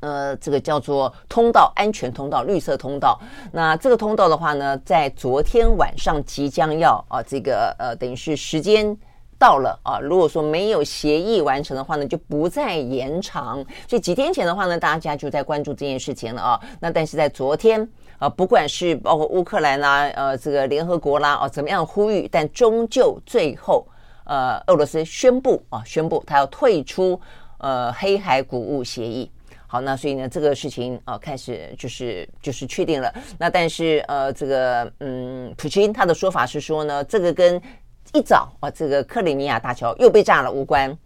[0.00, 3.18] 呃，这个叫做通道，安全通道，绿色通道。
[3.50, 8.96] 那这个通道的话呢，在昨天晚上即将要啊，这个呃，等于是时间
[9.38, 9.98] 到了啊。
[9.98, 13.64] 如果说没有协议完成的话呢，就不再延长。
[13.88, 16.60] 所以几天前的话呢，大家就在关注这件事情了啊。
[16.78, 23.86] 那但是在昨天啊，不管是包括乌克兰啦，呃，这个联合国啦，哦，怎么样呼吁，但终究最后，
[24.24, 27.18] 呃，俄罗斯宣布啊，宣布他要退出
[27.58, 29.30] 呃黑海谷物协议。
[29.66, 33.12] 好，那所以呢，这个事情啊，开始就是就是确定了。
[33.38, 37.60] 那但是呃，这个嗯，普京他的说法是说呢，这个跟
[38.12, 40.96] 一早啊，这个克里米亚大桥又被炸了无关，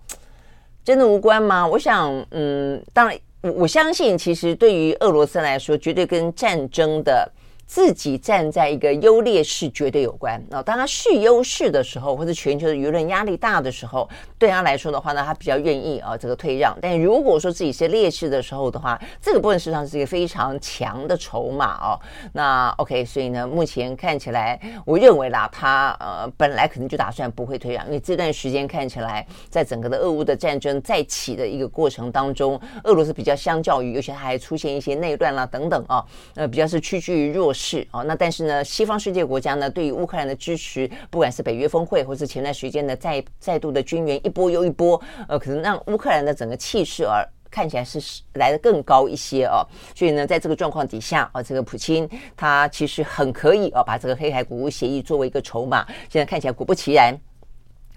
[0.85, 1.67] 真的无关吗？
[1.67, 7.31] 我想，嗯，当然，我我相信，其实对于俄罗斯来说，绝对跟战争的。
[7.71, 10.45] 自己站在一个优劣势绝对有关。
[10.51, 14.09] 那当他是优势的时候，或者全球的舆论压力大的时候，
[14.41, 16.77] 对他来说的话呢，他比较愿意啊这个退让。
[16.83, 22.01] 但如果说自己是劣势的时候的话，这个部分实际上是一个非常强的筹码哦。
[22.33, 36.05] 那 OK，所以呢，目前看起来，我认为啦，他呃本来可能就打算不会退让，因为这段时间看起来，在整个的俄乌的战争再起的一个过程当中，俄罗斯比较相较于，尤其他还出现一些内乱啦等等啊，
[36.35, 37.60] 呃比较是屈居于弱势。
[37.61, 49.61] 是哦，那但是呢，西方世界国家呢，对于乌克兰的支持，不管是北约峰会，或是前段时间的再再度的军援一波又一波，呃，可能让乌克兰的整个气势而，看起来是来的更高一些哦。
[49.95, 55.87] 所以呢，在这个状况底下啊，这个普京他其实很可以啊，把这个黑海谷物协议作为一个筹码。
[56.09, 57.15] 现在看起来果不其然。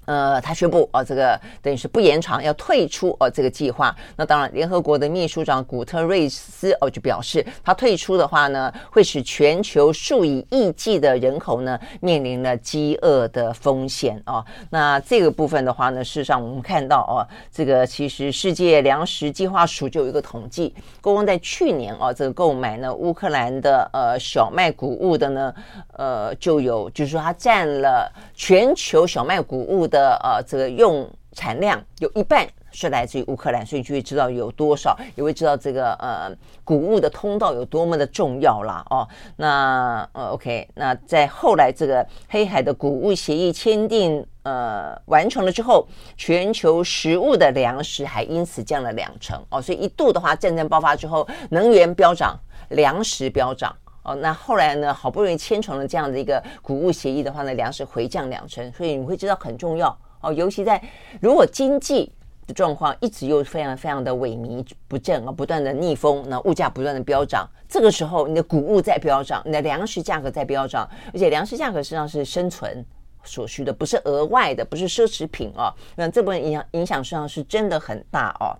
[0.05, 3.95] 呃，他宣布哦，这个等于是不延长，要退出哦这个计划。
[4.15, 14.43] 那当然，联合国的秘书长古特瑞斯哦就表示，他退出的话呢，会使全球数以亿计的人口呢面临了饥饿的风险哦。
[14.69, 25.53] 那这个部分的话呢，事实上我们看到哦，这个其实世界粮食计划署就有一个统计，光光在去年哦，这个购买呢乌克兰的呃小麦谷物的呢，
[25.93, 38.83] 呃就有，就是说它占了全球小麦谷物的呃，这个用产量有一半是来自于乌克兰，所以就会知道有多少，也会知道这个呃谷物的通道有多么的重要啦。
[38.89, 39.07] 哦。
[39.35, 52.35] 那呃，OK，那在后来这个黑海的谷物协议签订呃完成了之后，全球食物的粮食还因此降了两成哦，所以一度的话，战争爆发之后，能源飙涨，
[52.69, 53.75] 粮食飙涨。
[54.03, 54.93] 哦，那后来呢？
[54.93, 60.31] 好不容易签成了这样的一个谷物协议的话呢，粮食回降两成，所以你会知道很重要哦。
[60.33, 60.81] 尤其在
[61.21, 62.11] 如果经济
[62.45, 72.85] 的状况一直又非常非常的萎靡不振啊，不断的逆风，那物价不断的飙涨，这个时候你的谷物在飙涨，你的粮食价格在飙涨，而且粮食价格实际上是生存
[73.23, 75.73] 所需的，不是额外的，不是奢侈品哦。
[75.95, 78.51] 那这部分影响影响实际上是真的很大哦。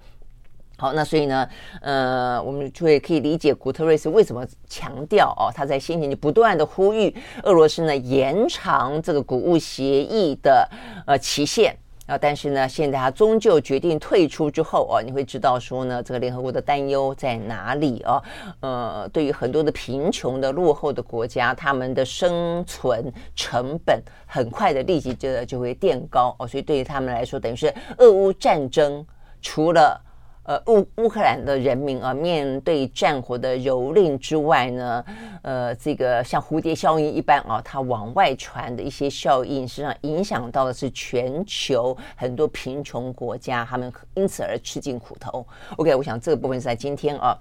[0.76, 1.48] 好，那所以呢，
[1.82, 10.68] 呃，我们就会可以理解古特瑞斯为什么强调哦，他在先前就不断的呼吁俄罗斯呢延长这个谷物协议的
[11.06, 18.22] 呃期限啊，但是呢，现在他终究决定退出之后哦，你会知道说呢，这个联合国的担忧在哪里哦？
[18.60, 29.06] 呃，对于很多的贫穷的落后的国家，他们的生存成本很快的立即就就会垫高哦，所以对于他们来说，等于是俄乌战争
[29.42, 30.02] 除了
[30.46, 35.06] 呃，乌乌克兰的人民啊，面对战火的蹂躏之外呢，
[35.42, 45.48] 呃，这个像蝴蝶效应一般啊，它往外传的一些效应，实际上影响到的是全球很多贫穷国家，他们因此而吃尽苦头。
[45.78, 47.40] OK，我想这个部分是在今天啊，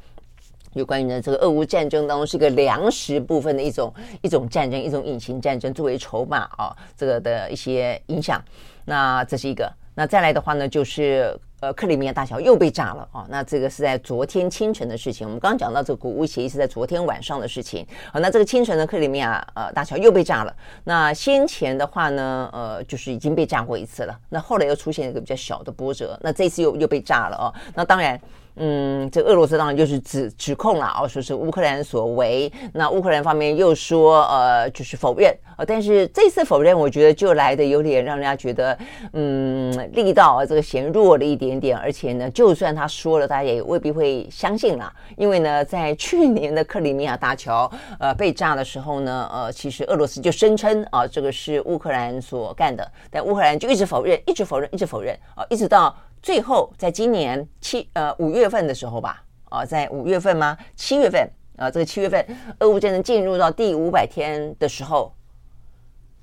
[0.74, 8.40] 有关于呢这个俄乌战争当中是一个粮食部分的一种一种战争，一种隐形战争作为筹码啊，这个的一些影响。
[8.84, 9.68] 那这是一个。
[9.92, 11.36] 那再来的话呢，就是。
[11.62, 13.24] 呃，克里米亚大桥又被炸了啊！
[13.28, 15.24] 那这个是在昨天清晨的事情。
[15.24, 17.86] 我们刚刚讲到这个谷物协议是在昨天晚上的事情。
[18.12, 20.52] 好，那这个清晨的克里米亚呃大桥又被炸了。
[20.82, 24.18] 那先前的话呢，呃，就是已经被炸过一次了。
[24.28, 27.54] 那后来又出现一个比较小的波折，那这次又又被炸了哦。
[27.76, 28.20] 那当然。
[28.56, 32.52] 嗯，这俄罗斯当然就是指指控了哦，说是乌克兰所为。
[32.74, 35.66] 那乌克兰方面又说，呃，就是否认啊、呃。
[35.66, 38.76] 但是这次否认，我觉得就来的有点让人家觉得，
[39.14, 41.76] 嗯，力道啊，这个嫌弱了一点点。
[41.78, 44.92] 而且呢，就算他说了，大家也未必会相信啦。
[45.16, 55.94] 因为呢，在去年的克里米亚大桥呃被炸的时候呢，呃，其实俄罗斯就声称啊，这个是乌克兰所干的，但乌克兰就一直否认，一直否认，一直否认啊，一直到。
[56.22, 60.56] 最后，在今年七呃五月份的时候吧，啊，在五月份吗？
[60.76, 62.24] 七月份啊，这个七月份，
[62.60, 65.12] 俄乌战争进入到第五百天的时候，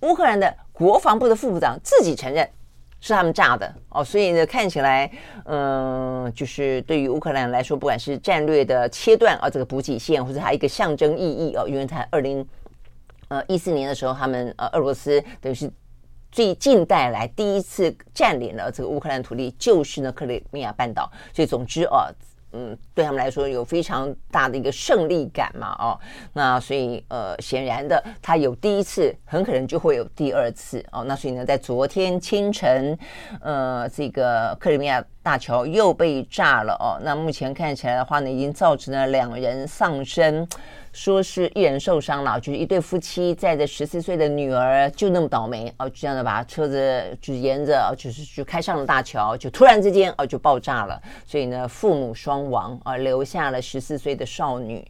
[0.03, 2.49] 乌克兰的国防部的副部长自己承认
[3.01, 5.11] 是他们炸的哦，所以呢，看起来，
[5.43, 12.47] 嗯，就是对于乌克兰来说，不管是战略的切断啊，这个补给线，或者它一个象征意义哦，因为在二零
[13.27, 15.69] 呃一四年的时候，他们呃俄罗斯等于是。
[16.31, 21.11] 最近带来第一次占领了这个乌克兰土地，就是呢克里米亚半岛。
[21.33, 22.07] 所以总之啊，
[22.53, 25.99] 嗯，对他们来说有非常大的一个胜利感嘛，哦，
[26.33, 31.03] 那所以呃，显然的，他有第一次，很可能就会有第二次哦。
[31.03, 32.97] 那所以呢，在昨天清晨，
[33.41, 36.99] 呃，这个克里米亚大桥又被炸了哦。
[37.03, 40.47] 那目前看起来的话呢，已经造成了两人丧生。
[40.91, 54.83] 说是一人受伤了，就是一对夫妻载着十四岁的女儿，就那么倒霉哦，这样的把车子就沿着就是就开上了大桥，就突然之间哦就爆炸了，所以呢父母双亡啊，留下了十四岁的少女，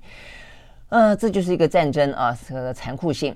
[0.88, 3.36] 呃，这就是一个战争啊，这个残酷性。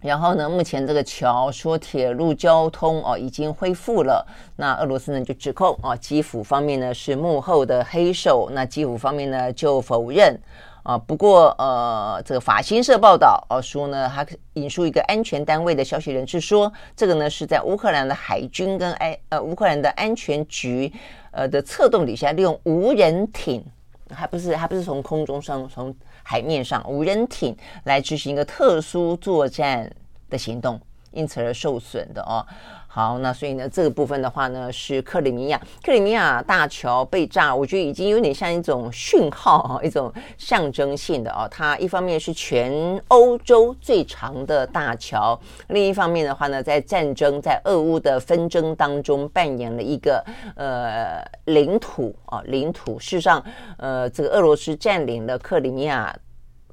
[0.00, 10.38] 然后呢，目前这个桥说铁路交通哦已经恢复了，那俄罗斯呢就指控啊基辅方面呢是幕后的黑手，那基辅方面呢就否认。
[10.82, 20.90] 啊，不过呃，这个法新社报道哦、说呢，他引述一个安全单位的消息人士说，这个呢是在乌克兰的海军跟安呃乌克兰的安全局
[21.32, 23.62] 呃的策动底下，利用无人艇，
[24.10, 25.94] 还不是还不是从空中上从
[26.30, 29.92] 海面上无人艇来执行一个特殊作战
[30.28, 30.80] 的行动，
[31.12, 32.44] 因此而受损的哦。
[32.92, 41.46] 好，那所以呢，这个部分的话呢，是克里米亚，克里米亚大桥被炸，我觉得已经有点像一种讯号啊， 一种象征性的哦。
[41.48, 50.24] 它一方面是全欧洲最长的大桥，另一方面的话呢，在战争在俄乌的纷争当中扮演了一个
[50.56, 52.98] 呃领土啊领土。
[52.98, 53.40] 事实上，
[53.76, 56.12] 呃，这个俄罗斯占领了克里米亚。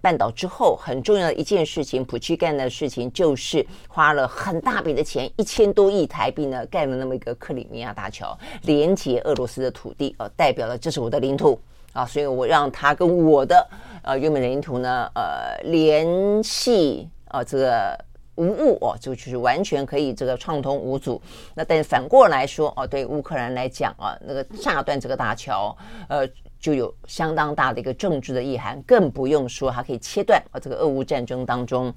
[0.07, 11.59] 半岛之后，很重要的一件事情，普京干的事情就是花了很大笔的钱，一千多亿台币呢，盖了那么一个克里米亚大桥，连接俄罗斯的土地，呃，代表了这是我的领土
[11.91, 13.67] 啊，所以我让他跟我的
[14.01, 17.99] 呃原本的领土呢，呃，联系啊，这个
[18.35, 21.21] 无误哦，就就是完全可以这个畅通无阻。
[21.53, 25.75] 那但是反过来说哦，对乌克兰来讲啊，那个炸断这个大桥，
[26.07, 26.25] 呃。
[26.59, 31.93] 就有相当大的一个政治的意涵，更不用说它可以切断啊这个俄乌战争当中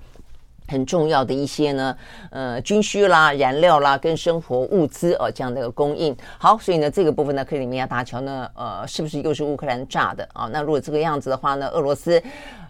[0.69, 1.97] 很重要的一些呢，
[2.31, 6.17] 呃军需啦、燃料啦跟生活物资啊这样的一个供应。
[6.39, 10.49] 好，所以呢这个部分呢，克里米亚大桥呢，呃是不是又是乌克兰炸的啊？
[10.53, 12.23] 那如果这个样子的话呢，俄罗斯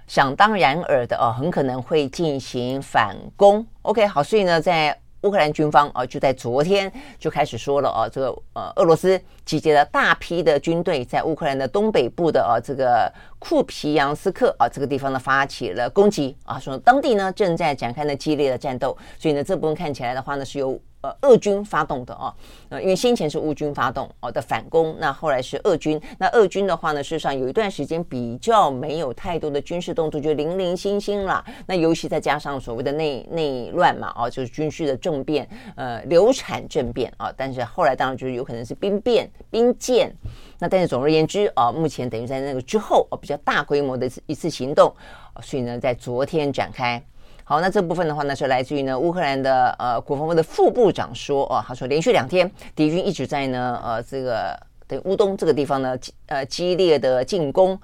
[0.07, 3.67] 想当然尔的哦，很可能会进行反攻。
[3.83, 5.00] OK，好，所以呢在。
[5.23, 20.81] 乌克兰军方啊，就在昨天就开始说了啊，这个呃，俄罗斯集结了大批的军队，在乌克兰的东北部的啊这个库皮扬斯克啊这个地方呢发起了攻击啊，说当地呢正在展开呢激烈的战斗，所以呢这部分看起来的话呢是由。
[21.03, 22.35] 呃，俄军发动的哦，
[22.69, 26.01] 呃，因为先前是乌军发动哦的反攻，那后来是俄军。
[26.19, 31.43] 那俄军的话呢，事实上有一段时间比较没有太多的军事动作，就零零星星啦。
[31.67, 37.33] 那尤其再加上所谓的内内乱嘛，哦，就是军事的政变，呃，流产政变啊。
[37.35, 40.15] 但是后来当然就是有可能是兵变、兵谏。
[40.59, 44.95] 那但是总而言之啊，目前等于在那个之后哦，比较大规模的一次一次行动，
[45.41, 47.03] 所以呢，在昨天展开。
[47.51, 57.77] 好，那这部分的话呢，是来自于呢乌克兰的呃国防部的副部长说哦，他说连续两天敌军一直在呢呃这个对乌东这个地方呢呃激烈的进攻，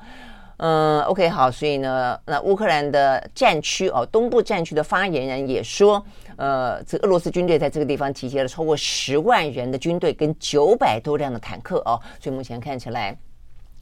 [0.59, 6.01] 嗯、，OK 好，所以呢那乌克兰的战区哦东部战区的发言人也说，
[6.37, 13.19] 呃这俄罗斯军队在这个地方集结了超过十万人的军队跟九百多辆的坦克哦，所以目前看起来。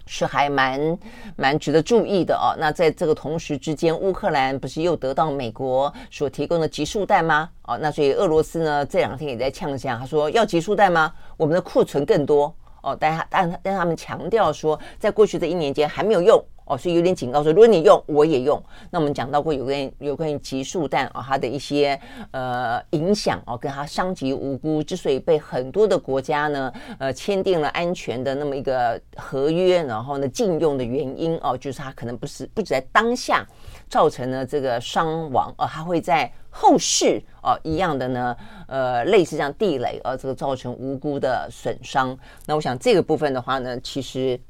[0.07, 0.99] 是还蛮
[1.37, 2.55] 蛮值得注意的哦。
[2.59, 7.49] 那在这个同时之间，乌克兰不是又得到美国所提供的集束弹吗？
[7.62, 11.12] 哦，那所以俄罗斯呢这两天也在呛呛，他说要集束弹吗？
[11.37, 16.43] 我们的库存更多哦，但他但但他们强调说，在过去的一年间还没有用。
[16.66, 18.62] 哦，所以有点警告说，如果你用，我也用。
[18.90, 21.98] 那我们讲到过有关有关于集束弹啊，它的一些
[22.31, 33.46] 呃影响哦，跟它伤及无辜，之所以被很多的国家呢呃签订了安全的那么一个合约，然后呢禁用的原因哦，就是它可能不是不止在当下
[33.88, 38.37] 造成了这个伤亡，而它会在后世哦一样的呢
[38.68, 42.16] 呃类似这样地雷，而这个造成无辜的损伤。
[42.46, 44.40] 那我想这个部分的话呢，其实。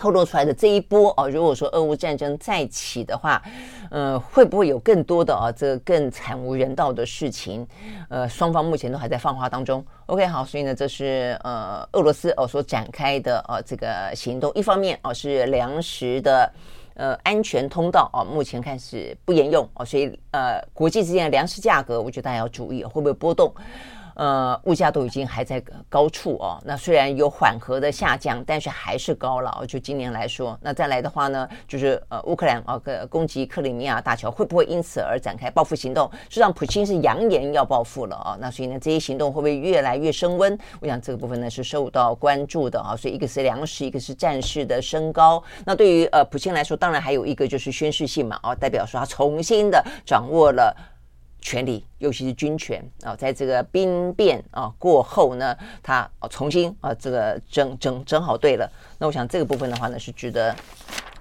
[0.00, 3.42] 透露出来的这一波哦，如果说俄乌战争再起的话，
[3.90, 7.68] 呃，会不会有更多的啊，这更惨无人道的事情？
[8.08, 9.84] 呃，双方目前都还在放话当中。
[10.06, 14.50] OK，好，所以呢，这是呃俄罗斯哦所展开的呃这个行动。
[14.54, 16.50] 一方面哦是粮食的
[16.94, 23.52] 呃安全通道哦，目前开始不沿用哦，所以呃国际之间的粮食价格，我觉得大家要注意会不会波动。
[24.14, 26.60] 呃，物价都已经还在高处哦。
[26.64, 29.64] 那虽然有缓和的下降，但是还是高了。
[29.66, 36.10] 就今年来说，那再来的话呢，就是呃，乌克兰啊，个攻击克里米亚大桥，会不会因此而展开报复行动？
[36.28, 38.36] 实际上，普京是扬言要报复了啊。
[38.40, 40.58] 那所以呢，这些行动会不会越来越升温？
[40.80, 42.96] 我想这个部分呢是受到关注的啊。
[42.96, 45.42] 所以一个是粮食，一个是战事的升高。
[45.64, 50.74] 那对于呃普京来说，当然还有一个就是宣示性嘛，哦，代表说他重新的掌握了。
[51.40, 58.70] 权力，尤其是军权啊，在这个兵变啊过后呢，他重新啊这个整整整好队了。
[58.98, 60.54] 那我想这个部分的话呢，是值得。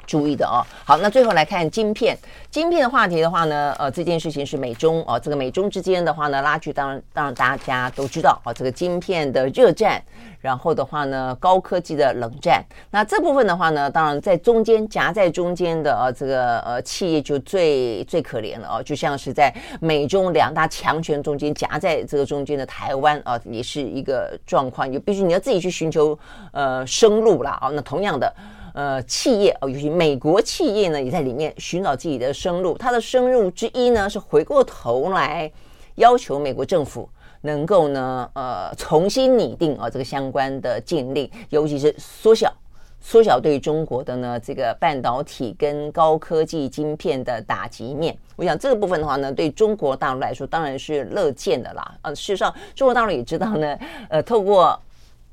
[0.09, 2.17] 注意的哦，好，那最后来看晶片，
[2.49, 10.01] 晶片的话题的话呢，呃，这件事情是美中哦，这个美中之间的话呢，拉锯，当然当然大家都知道哦，这个晶片的热战，
[10.41, 26.17] 然后的话呢，高科技的冷战，那这部分的话呢，当然在中间夹在中间的呃这个呃企业就最最可怜了哦，就像是在美中两大强权中间夹在这个中间的台湾啊，也是一个状况，就必须你要自己去寻求
[26.51, 28.33] 呃生路了啊，那同样的。
[28.73, 32.77] 呃，企业哦，尤其美国企业呢，也在里面寻找自己的生路。
[32.77, 35.51] 它的生路之一呢，是回过头来
[35.95, 37.09] 要求美国政府
[37.41, 42.53] 能够呢，呃，重新拟定啊这个相关的禁令，尤其是缩小
[42.99, 48.17] 缩小对中国的呢这个半导体跟高科技晶片的打击面。
[48.35, 51.95] 我想这个部分的话呢，对中国大陆来说当然是乐见的啦。
[52.01, 53.77] 呃，事实上，中国大陆也知道呢，
[54.09, 54.79] 呃，透过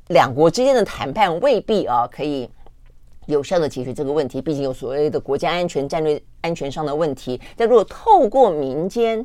[0.09, 2.49] 两国之间的谈判未必啊可以。
[3.27, 7.41] 有效的解决这个问题，毕竟有所谓的国家安全、战略安全上的问题。
[7.57, 9.25] 但如果透过民间、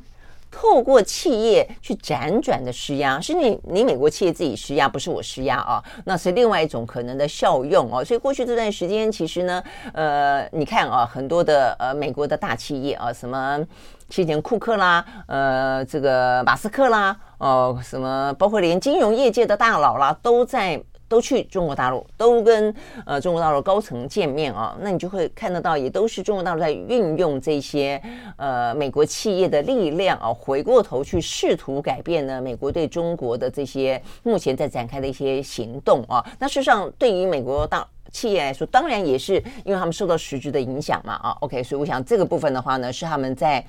[0.49, 8.03] 透过企业去辗转的施压，是你你美国企业自己施压，不是我施压啊，那是另外一种可能的效用哦。
[8.03, 13.65] 所以过去这段时间，其实呢，呃，你看啊，很多的呃美国的大企业啊，什么
[14.09, 20.81] 之前库克啦，呃，这个马斯克啦，哦、什么包括连金融业界的大佬啦，都在。
[21.11, 22.73] 都去中国大陆，都跟
[23.05, 28.01] 呃中国大陆高层见面啊，那你就会看得到，也都是中国大陆在运用这些
[28.37, 36.25] 呃美国企业的力量啊，回过头去试图改变呢美国对中国的这些目前在展开的一些行动啊。
[36.39, 39.35] 那事实上，对于美国大企业来说，当然也是
[39.65, 41.35] 因为他们受到实质的影响嘛啊。
[41.41, 43.61] OK，所以我想这个部分的话呢，是他们在。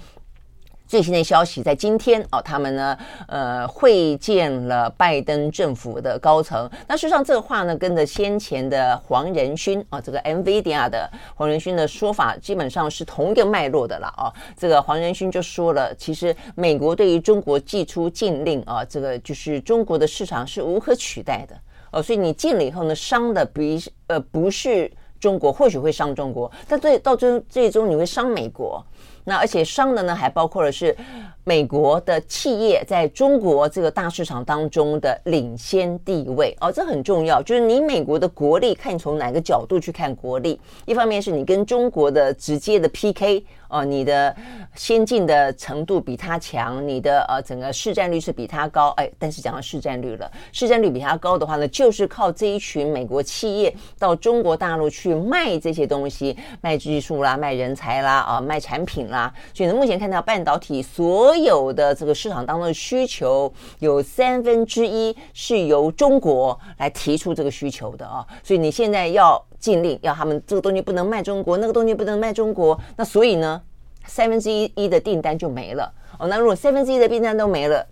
[0.93, 6.71] 最新的消息在今天哦，他们呢，呃，会见了拜登政府的高层。
[6.87, 14.31] 那事实上，这个话呢，跟着先前的黄仁勋啊，这个 NVIDIA 的黄仁勋的说法，基本上是同一个脉络的了啊。
[14.55, 21.57] 这个黄仁勋就说了，其实美国对于中国祭出禁令啊，这个就是中国的市场是无可取代的
[21.91, 22.03] 哦。
[22.03, 23.63] 所以你禁了以后呢，伤的不
[24.09, 28.85] 呃不是中国，或许会伤中国，但最到最最终你会伤美国。
[29.25, 30.97] 那而且商的呢，还包括的是
[31.45, 37.43] 美国的企业在中国这个大市场当中的领先地位哦，这很重要。
[37.43, 40.61] 就是你美国的国力，看你从哪个角度去看国力。
[40.87, 44.35] 一方面是你跟中国的直接的 PK 哦，你的
[44.77, 48.91] 先进的程度比它强，你的呃整个市占率是比它高。
[48.91, 58.93] 哎，但是讲到市占率了，市占率比它高的话呢，就是靠这一群美国企业到中国大陆去卖这些东西，卖技术啦，卖人才啦，啊，卖产品。
[59.09, 68.23] 啦，所以呢，目前看到半导体所有的这个市场当中的需求，有三分之一是由中国来提出这个需求的啊。
[68.45, 73.63] 所以你现在要禁令，要他们这个东西不能卖中国，那个东西不能卖中国，那所以呢，
[74.07, 76.27] 三分之一一的订单就没了哦。
[76.27, 77.87] 那如果三分之一的订单都没了，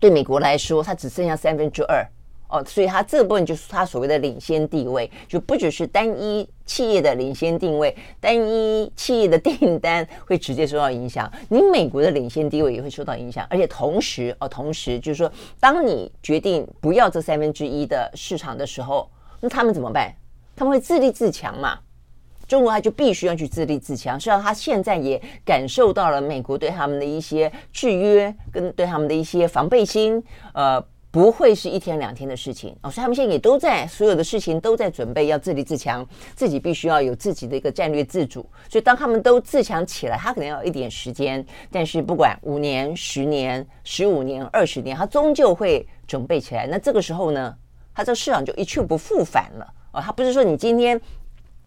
[0.00, 2.04] 对美国来说，它只剩下三分之二。
[2.50, 15.30] 哦，所以它这部分就是它所谓的领先地位，就不只是单一企业的领先定位，单一企业的订单会直接受到影响，你美国的领先地位也会受到影响，而且同时哦，同时就是说，
[15.60, 19.10] 当你决定不要这三分之一的市场的时候，
[19.40, 20.10] 那他们怎么办？
[20.58, 21.78] 他们会自立自强嘛？
[22.48, 30.22] 中国他就必须要去自立自强，虽然他现在也感受到了美国对他们的一些制约，跟对他们的一些防备心，
[30.54, 38.40] 呃，不会是一天两天的事情哦，所以他们现在也都在所有的事情都在准备要自立自强，自己必须要有自己的一个战略自主。
[38.70, 46.66] 所以当他们都自强起来，他可能要一点时间，但是不管五年、十年、十五年、二十年，他终究会准备起来。
[46.66, 47.54] 那这个时候呢，
[47.94, 51.00] 他这个市场就一去不复返了哦，他不是说你今天。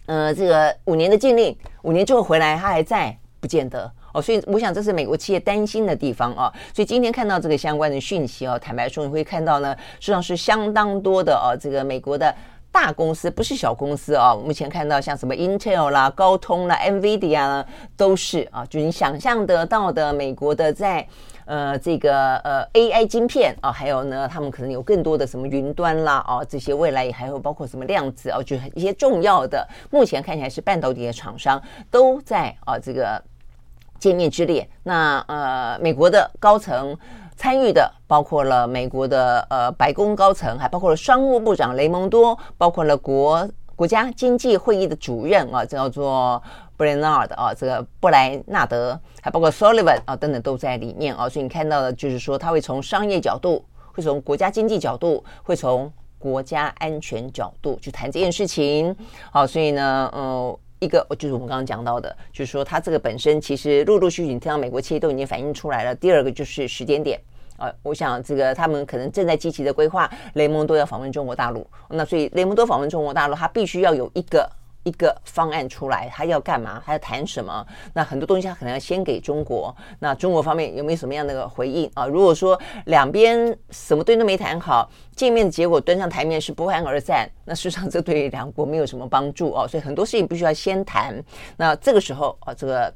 [0.07, 4.21] 呃，这个五年的禁令，五年之后回来，他还在，不见得哦。
[4.21, 6.51] 所以我想，这是美国企业担心的地方啊。
[6.73, 12.33] 所以今天看到这个相关的讯息哦，坦白说，你会看到呢，实际上是相当多的哦，这个美国的
[12.71, 14.35] 大公司，不是小公司啊。
[14.35, 17.65] 目前看到像什么 Intel 啦、高通啦、NVIDIA 呢，
[17.95, 21.07] 都是啊，就你想象得到的美国的在。
[21.51, 33.21] 呃，这个呃 AI 晶片啊，还有呢，他们可能有更多的什么云端啦，啊，这些未来也还有包括什么量子啊，就一些重要的，目前看起来是半导体的厂商都在啊这个
[33.99, 34.65] 见面之列。
[34.83, 36.97] 那呃，美国的高层
[37.35, 43.45] 参与的，包括了美国的呃白宫高层，还包括了商务部长雷蒙多，包括了国
[43.75, 46.41] 国家经济会议的主任啊，叫做。
[46.81, 53.63] 布莱纳德啊，这个布莱纳德，还包括 Sullivan 啊等等都在里面啊，所以你看到的就是说，他会从商业角度，
[53.93, 58.95] 会从国家经济角度，会从国家安全角度去谈这件事情。
[59.31, 65.93] 好，所以呢，呃，一个就是我们刚刚讲到的，就是说它这个本身其实陆陆续续，你听到美国企业都已经反映出来了。
[65.93, 67.21] 第二个就是时间点
[67.57, 74.49] 啊，我想这个他们可能正在积极的规划，雷蒙多要访问中国大陆，那所以雷蒙多访问中国大陆，他必须要有一个。
[74.83, 76.81] 一个方案出来，他要干嘛？
[76.85, 77.65] 他要谈什么？
[77.93, 79.75] 那很多东西他可能要先给中国。
[79.99, 82.05] 那中国方面有没有什么样的个回应啊？
[82.05, 89.67] 如果说两边什么东西都没谈好，见面的结果端上台面是不欢而散，那事实上这对两国没有什么帮助哦。
[89.67, 91.23] 所以很多事情必须要先谈。
[91.57, 92.93] 那这个时候啊，这个。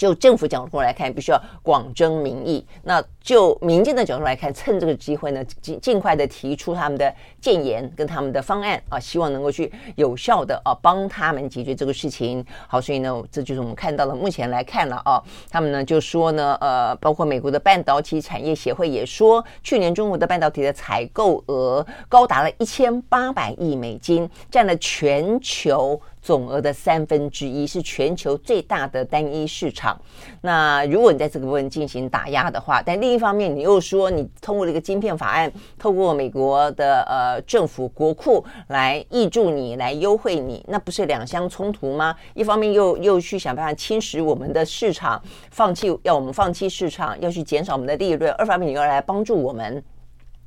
[0.00, 2.64] 就政府角度来看，必须要广征民意。
[2.84, 12.42] 那就民间的角度来看，趁这个机会呢，尽尽快的提出他们的建言跟他们的方案啊，希望能够去有效的啊帮他们解决这个事情。
[12.66, 26.00] 好，所以呢，这就是我们看到了目前来看了啊，他们呢就说呢，呃，包括美国的半导体产业协会也说，去年中国的半导体的采购额高达了一千八百亿美金，占了全球。
[26.22, 30.00] 总额的三分之一是全球最大的单一市场。
[30.40, 42.14] 那如果你在这个部分进行打压的话，但另一方面你又说你通过了一个晶片法案，透过美国的呃政府国库来挹注你，来优惠你，那不是两相冲突吗？
[42.34, 49.82] 一方面又又去想办法侵蚀我们的市场，放弃要我们放弃市场，要去减少我们的利润；二方面你又来帮助我们。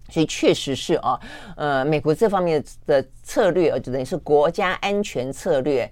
[0.10, 1.20] 所以确实是啊，
[1.56, 5.90] 呃，美国这方面的策略，就等于是国家安全策略、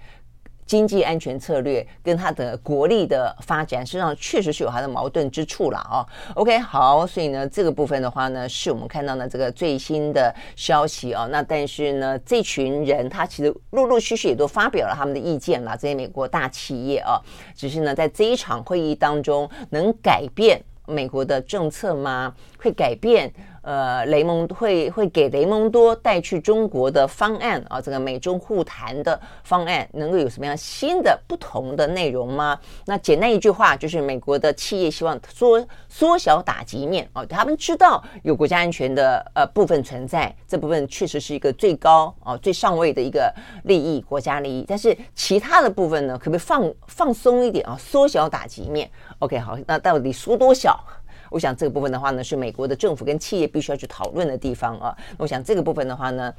[0.66, 6.06] 经济安全策略跟它的国力的发展，实际上确实是有它的矛盾之处了啊。
[6.36, 11.28] OK，好，所以呢，这个部分的话呢，是我们看到呢这个最新的消息啊。
[11.32, 17.20] 那但是呢，这群人他其实陆陆续续也都发表了他们的意见了，这些美国大企业啊，
[17.56, 22.34] 只是呢，在这一场会议当中能改变美国的政策吗？
[22.62, 23.34] 会改变？
[23.64, 32.60] 呃，雷蒙会会给雷蒙多带去中国的方案啊，这个美中互谈的方案能够有什么样新的不同的内容吗？
[32.88, 43.32] 那简单一句话就是，美国的企业希望缩缩小打击面啊，他们知道有国家安全的呃部分存在，这部分确实是一个最高啊最上位的一个
[43.66, 48.90] 利益，国家利益，但是其他的部分呢，可不可以放放松一点啊，缩小打击面
[49.20, 50.84] ？OK，好，那到底缩多小？
[51.32, 54.96] 我想这个部分的话呢，是美国的政府跟企业必须要去讨论的地方啊。
[55.18, 56.34] 我想这个部分的话呢，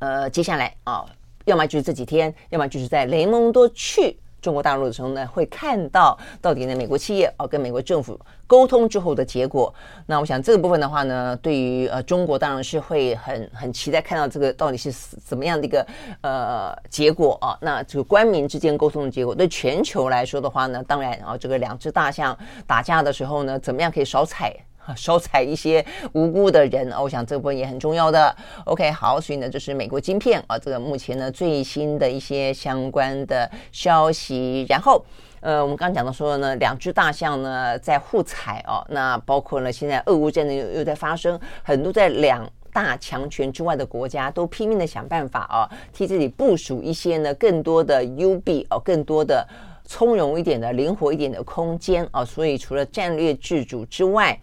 [0.00, 1.04] 呃，接下来啊，
[1.44, 4.18] 要么就是这几天，要么就是在雷蒙多去。
[4.40, 9.74] 中国大陆的时候呢，会看到到底呢，美国企业啊跟美国政府沟通之后的结果。
[10.06, 15.86] 那我想这个部分的话呢，对于呃中国当然是会很很期待看到这个到底是怎么样的一个
[16.20, 17.58] 呃结果啊。
[17.60, 24.54] 那这个官民之间沟通的结果，对全球来说的话呢，当然啊，这个两只大象打架的时候呢，怎么样可以少踩？
[24.96, 28.34] 少踩一些无辜的人，哦我想这部分也很重要的。
[28.64, 34.64] OK，好，所以呢，这是美国晶片啊，这个目前呢最新的一些相关的消息。
[34.68, 35.04] 然后，
[35.40, 49.46] 呃，我们刚刚讲到说呢，两只大象呢在互踩哦，那包括呢现在俄乌战争又又在发生，很多在两大强权之外的国家都拼命的想办法啊，替自己部署一些呢更多的 U B 哦，更多的
[49.84, 52.24] 从容一点的、灵活一点的空间啊。
[52.24, 54.38] 所以除了战略自主之外，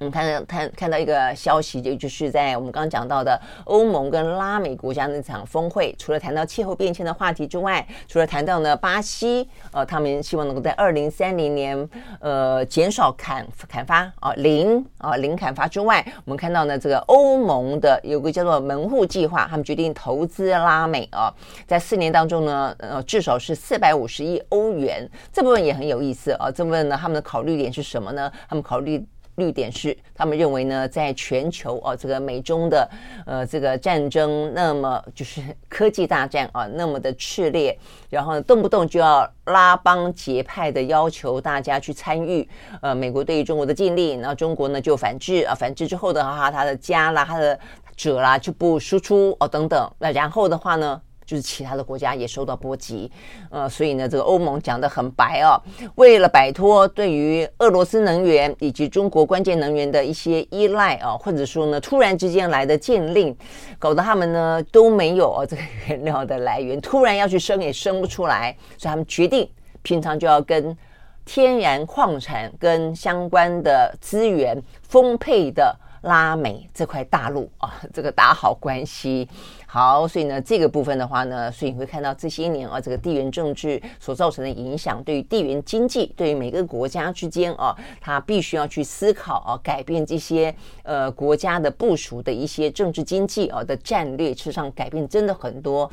[0.00, 11.88] 我们看到看看到一个消息，就就是在我们刚刚讲到的欧盟跟拉美国家那场峰会，除了谈到气候变迁的话题之外，除了谈到呢巴西，呃，他们希望能够在二零三零年，
[12.18, 21.30] 呃，减少砍砍伐啊零啊零砍伐之外，我们看到呢这个欧盟的有个叫做门户计划，他们决定投资拉美啊，
[21.66, 26.50] 在四年当中呢，呃，至少是四百五十亿欧元，这部分也很有意思啊。
[26.50, 28.32] 这部分呢，他们的考虑点是什么呢？
[28.48, 29.06] 他们考虑。
[29.40, 32.88] 绿点是，他们认为呢，在全球啊，这个美中的
[33.26, 37.76] 呃这个战争，那么就是科技大战啊，那么的炽烈，
[38.08, 42.48] 然后，动不动就要拉帮结派的要求大家去参与，
[42.82, 47.58] 呃，美国对于中国的禁令，然后中国呢就反制啊，反制之后的话，他的加啦，他的
[47.96, 51.00] 者啦就不输出哦等等，那然后的话呢？
[51.30, 53.08] 就是其他的国家也受到波及，
[53.50, 55.54] 呃，所以呢，这个欧盟讲得很白哦，
[55.94, 63.36] 为了摆脱对于俄罗斯能源以及中国关键能源的一些依赖啊，或者说呢，突然之间来的禁令，
[63.78, 69.48] 搞得他们呢都没有哦这个原料的来源，突然要去生也生不出来，所以他们决定
[69.82, 70.76] 平常就要跟
[71.24, 79.28] 天然矿产跟相关的资源丰沛的拉美这块大陆啊，这个打好关系。
[79.72, 90.52] 好，所以呢，这个部分的话呢，所以你会看到这些年啊，这个地缘政治所造成的影响，对于地缘经济，对于每个国家之间啊，它必须要去思考啊，改变这些
[90.82, 95.88] 呃国家的部署的一些政治经济啊的战略，事实上改变真的很多。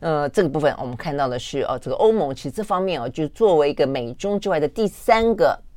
[0.00, 5.67] 呃，这个部分我们看到的是啊，这个欧盟其实这方面啊，就作为一个美中之外的第三个。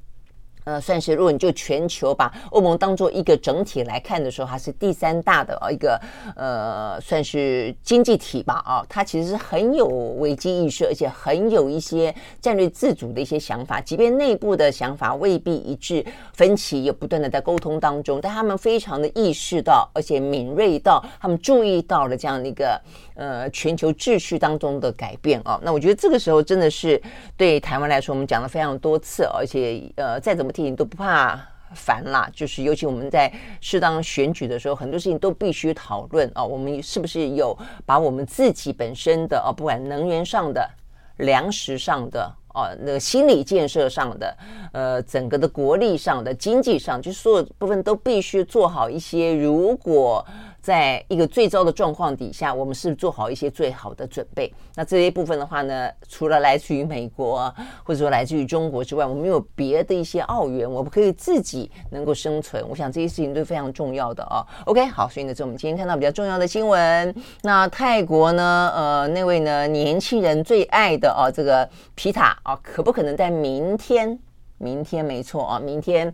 [0.64, 6.00] 呃，算是如果你就全球把欧盟当做一个整体来看的时候，它是第三大的一个
[6.36, 22.80] 呃，算是经济体吧啊，它其实是很有危机意识，而且很有一些战略自主的一些想法，即便内部的想法未必一致，分歧也不断的在沟通当中，但他们非常的意识到，而且敏锐到，他们注意到了这样的一个。
[23.14, 27.00] 呃，全球秩序当中的改变啊，那我觉得这个时候真的是
[27.38, 31.40] 对台湾来说，我们讲了非常多次，而且呃，再怎么提醒都不怕
[31.74, 32.30] 烦啦。
[32.34, 36.44] 就是尤其我们在适当选举的时候，很多事情都必须讨论啊。
[36.44, 40.70] 我们是不是有把我们自己本身的啊，不管能源上的、
[41.18, 44.38] 粮食上的哦，那个心理建设上的，
[44.74, 49.34] 呃，整个的国力上的、经济上，就所有部分都必须做好一些。
[49.34, 50.26] 如果
[50.62, 54.54] 在一个最糟的状况底下，我们是做好一些最好的准备？
[54.76, 57.54] 那这一部分的话呢，除了来自于美国
[57.84, 62.64] 或者说来自于中国之外，我们有别的一些奥援，我们可以自己能够生存。
[62.70, 64.46] 我想这些事情都非常重要的啊。
[64.66, 67.16] OK，好，所以呢，这是我们今天看到比较重要的新闻。
[67.42, 74.20] 那泰国呢，呃，那位呢年轻人最爱的啊，这个皮塔啊，可不可能在明天？
[74.60, 76.14] 明天没错啊，明天。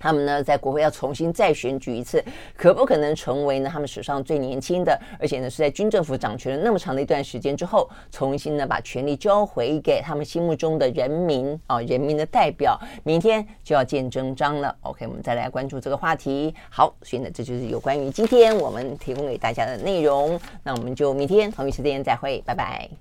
[0.00, 2.24] 他们呢，在国会要重新再选举一次，
[2.56, 14.74] 可不可能成为呢他们史上最年轻的，而且呢是在军政府掌权了那么长的一段时间之后，重新呢把权力交回给他们心目中的人民啊，人民的代表，明天就要见真章了。
[14.80, 16.52] OK，我们再来关注这个话题。
[16.70, 20.40] 好，所以呢，这就是有关于今天我们提供给大家的内容。
[20.64, 22.90] 那我们就明天同一时间再会，拜拜。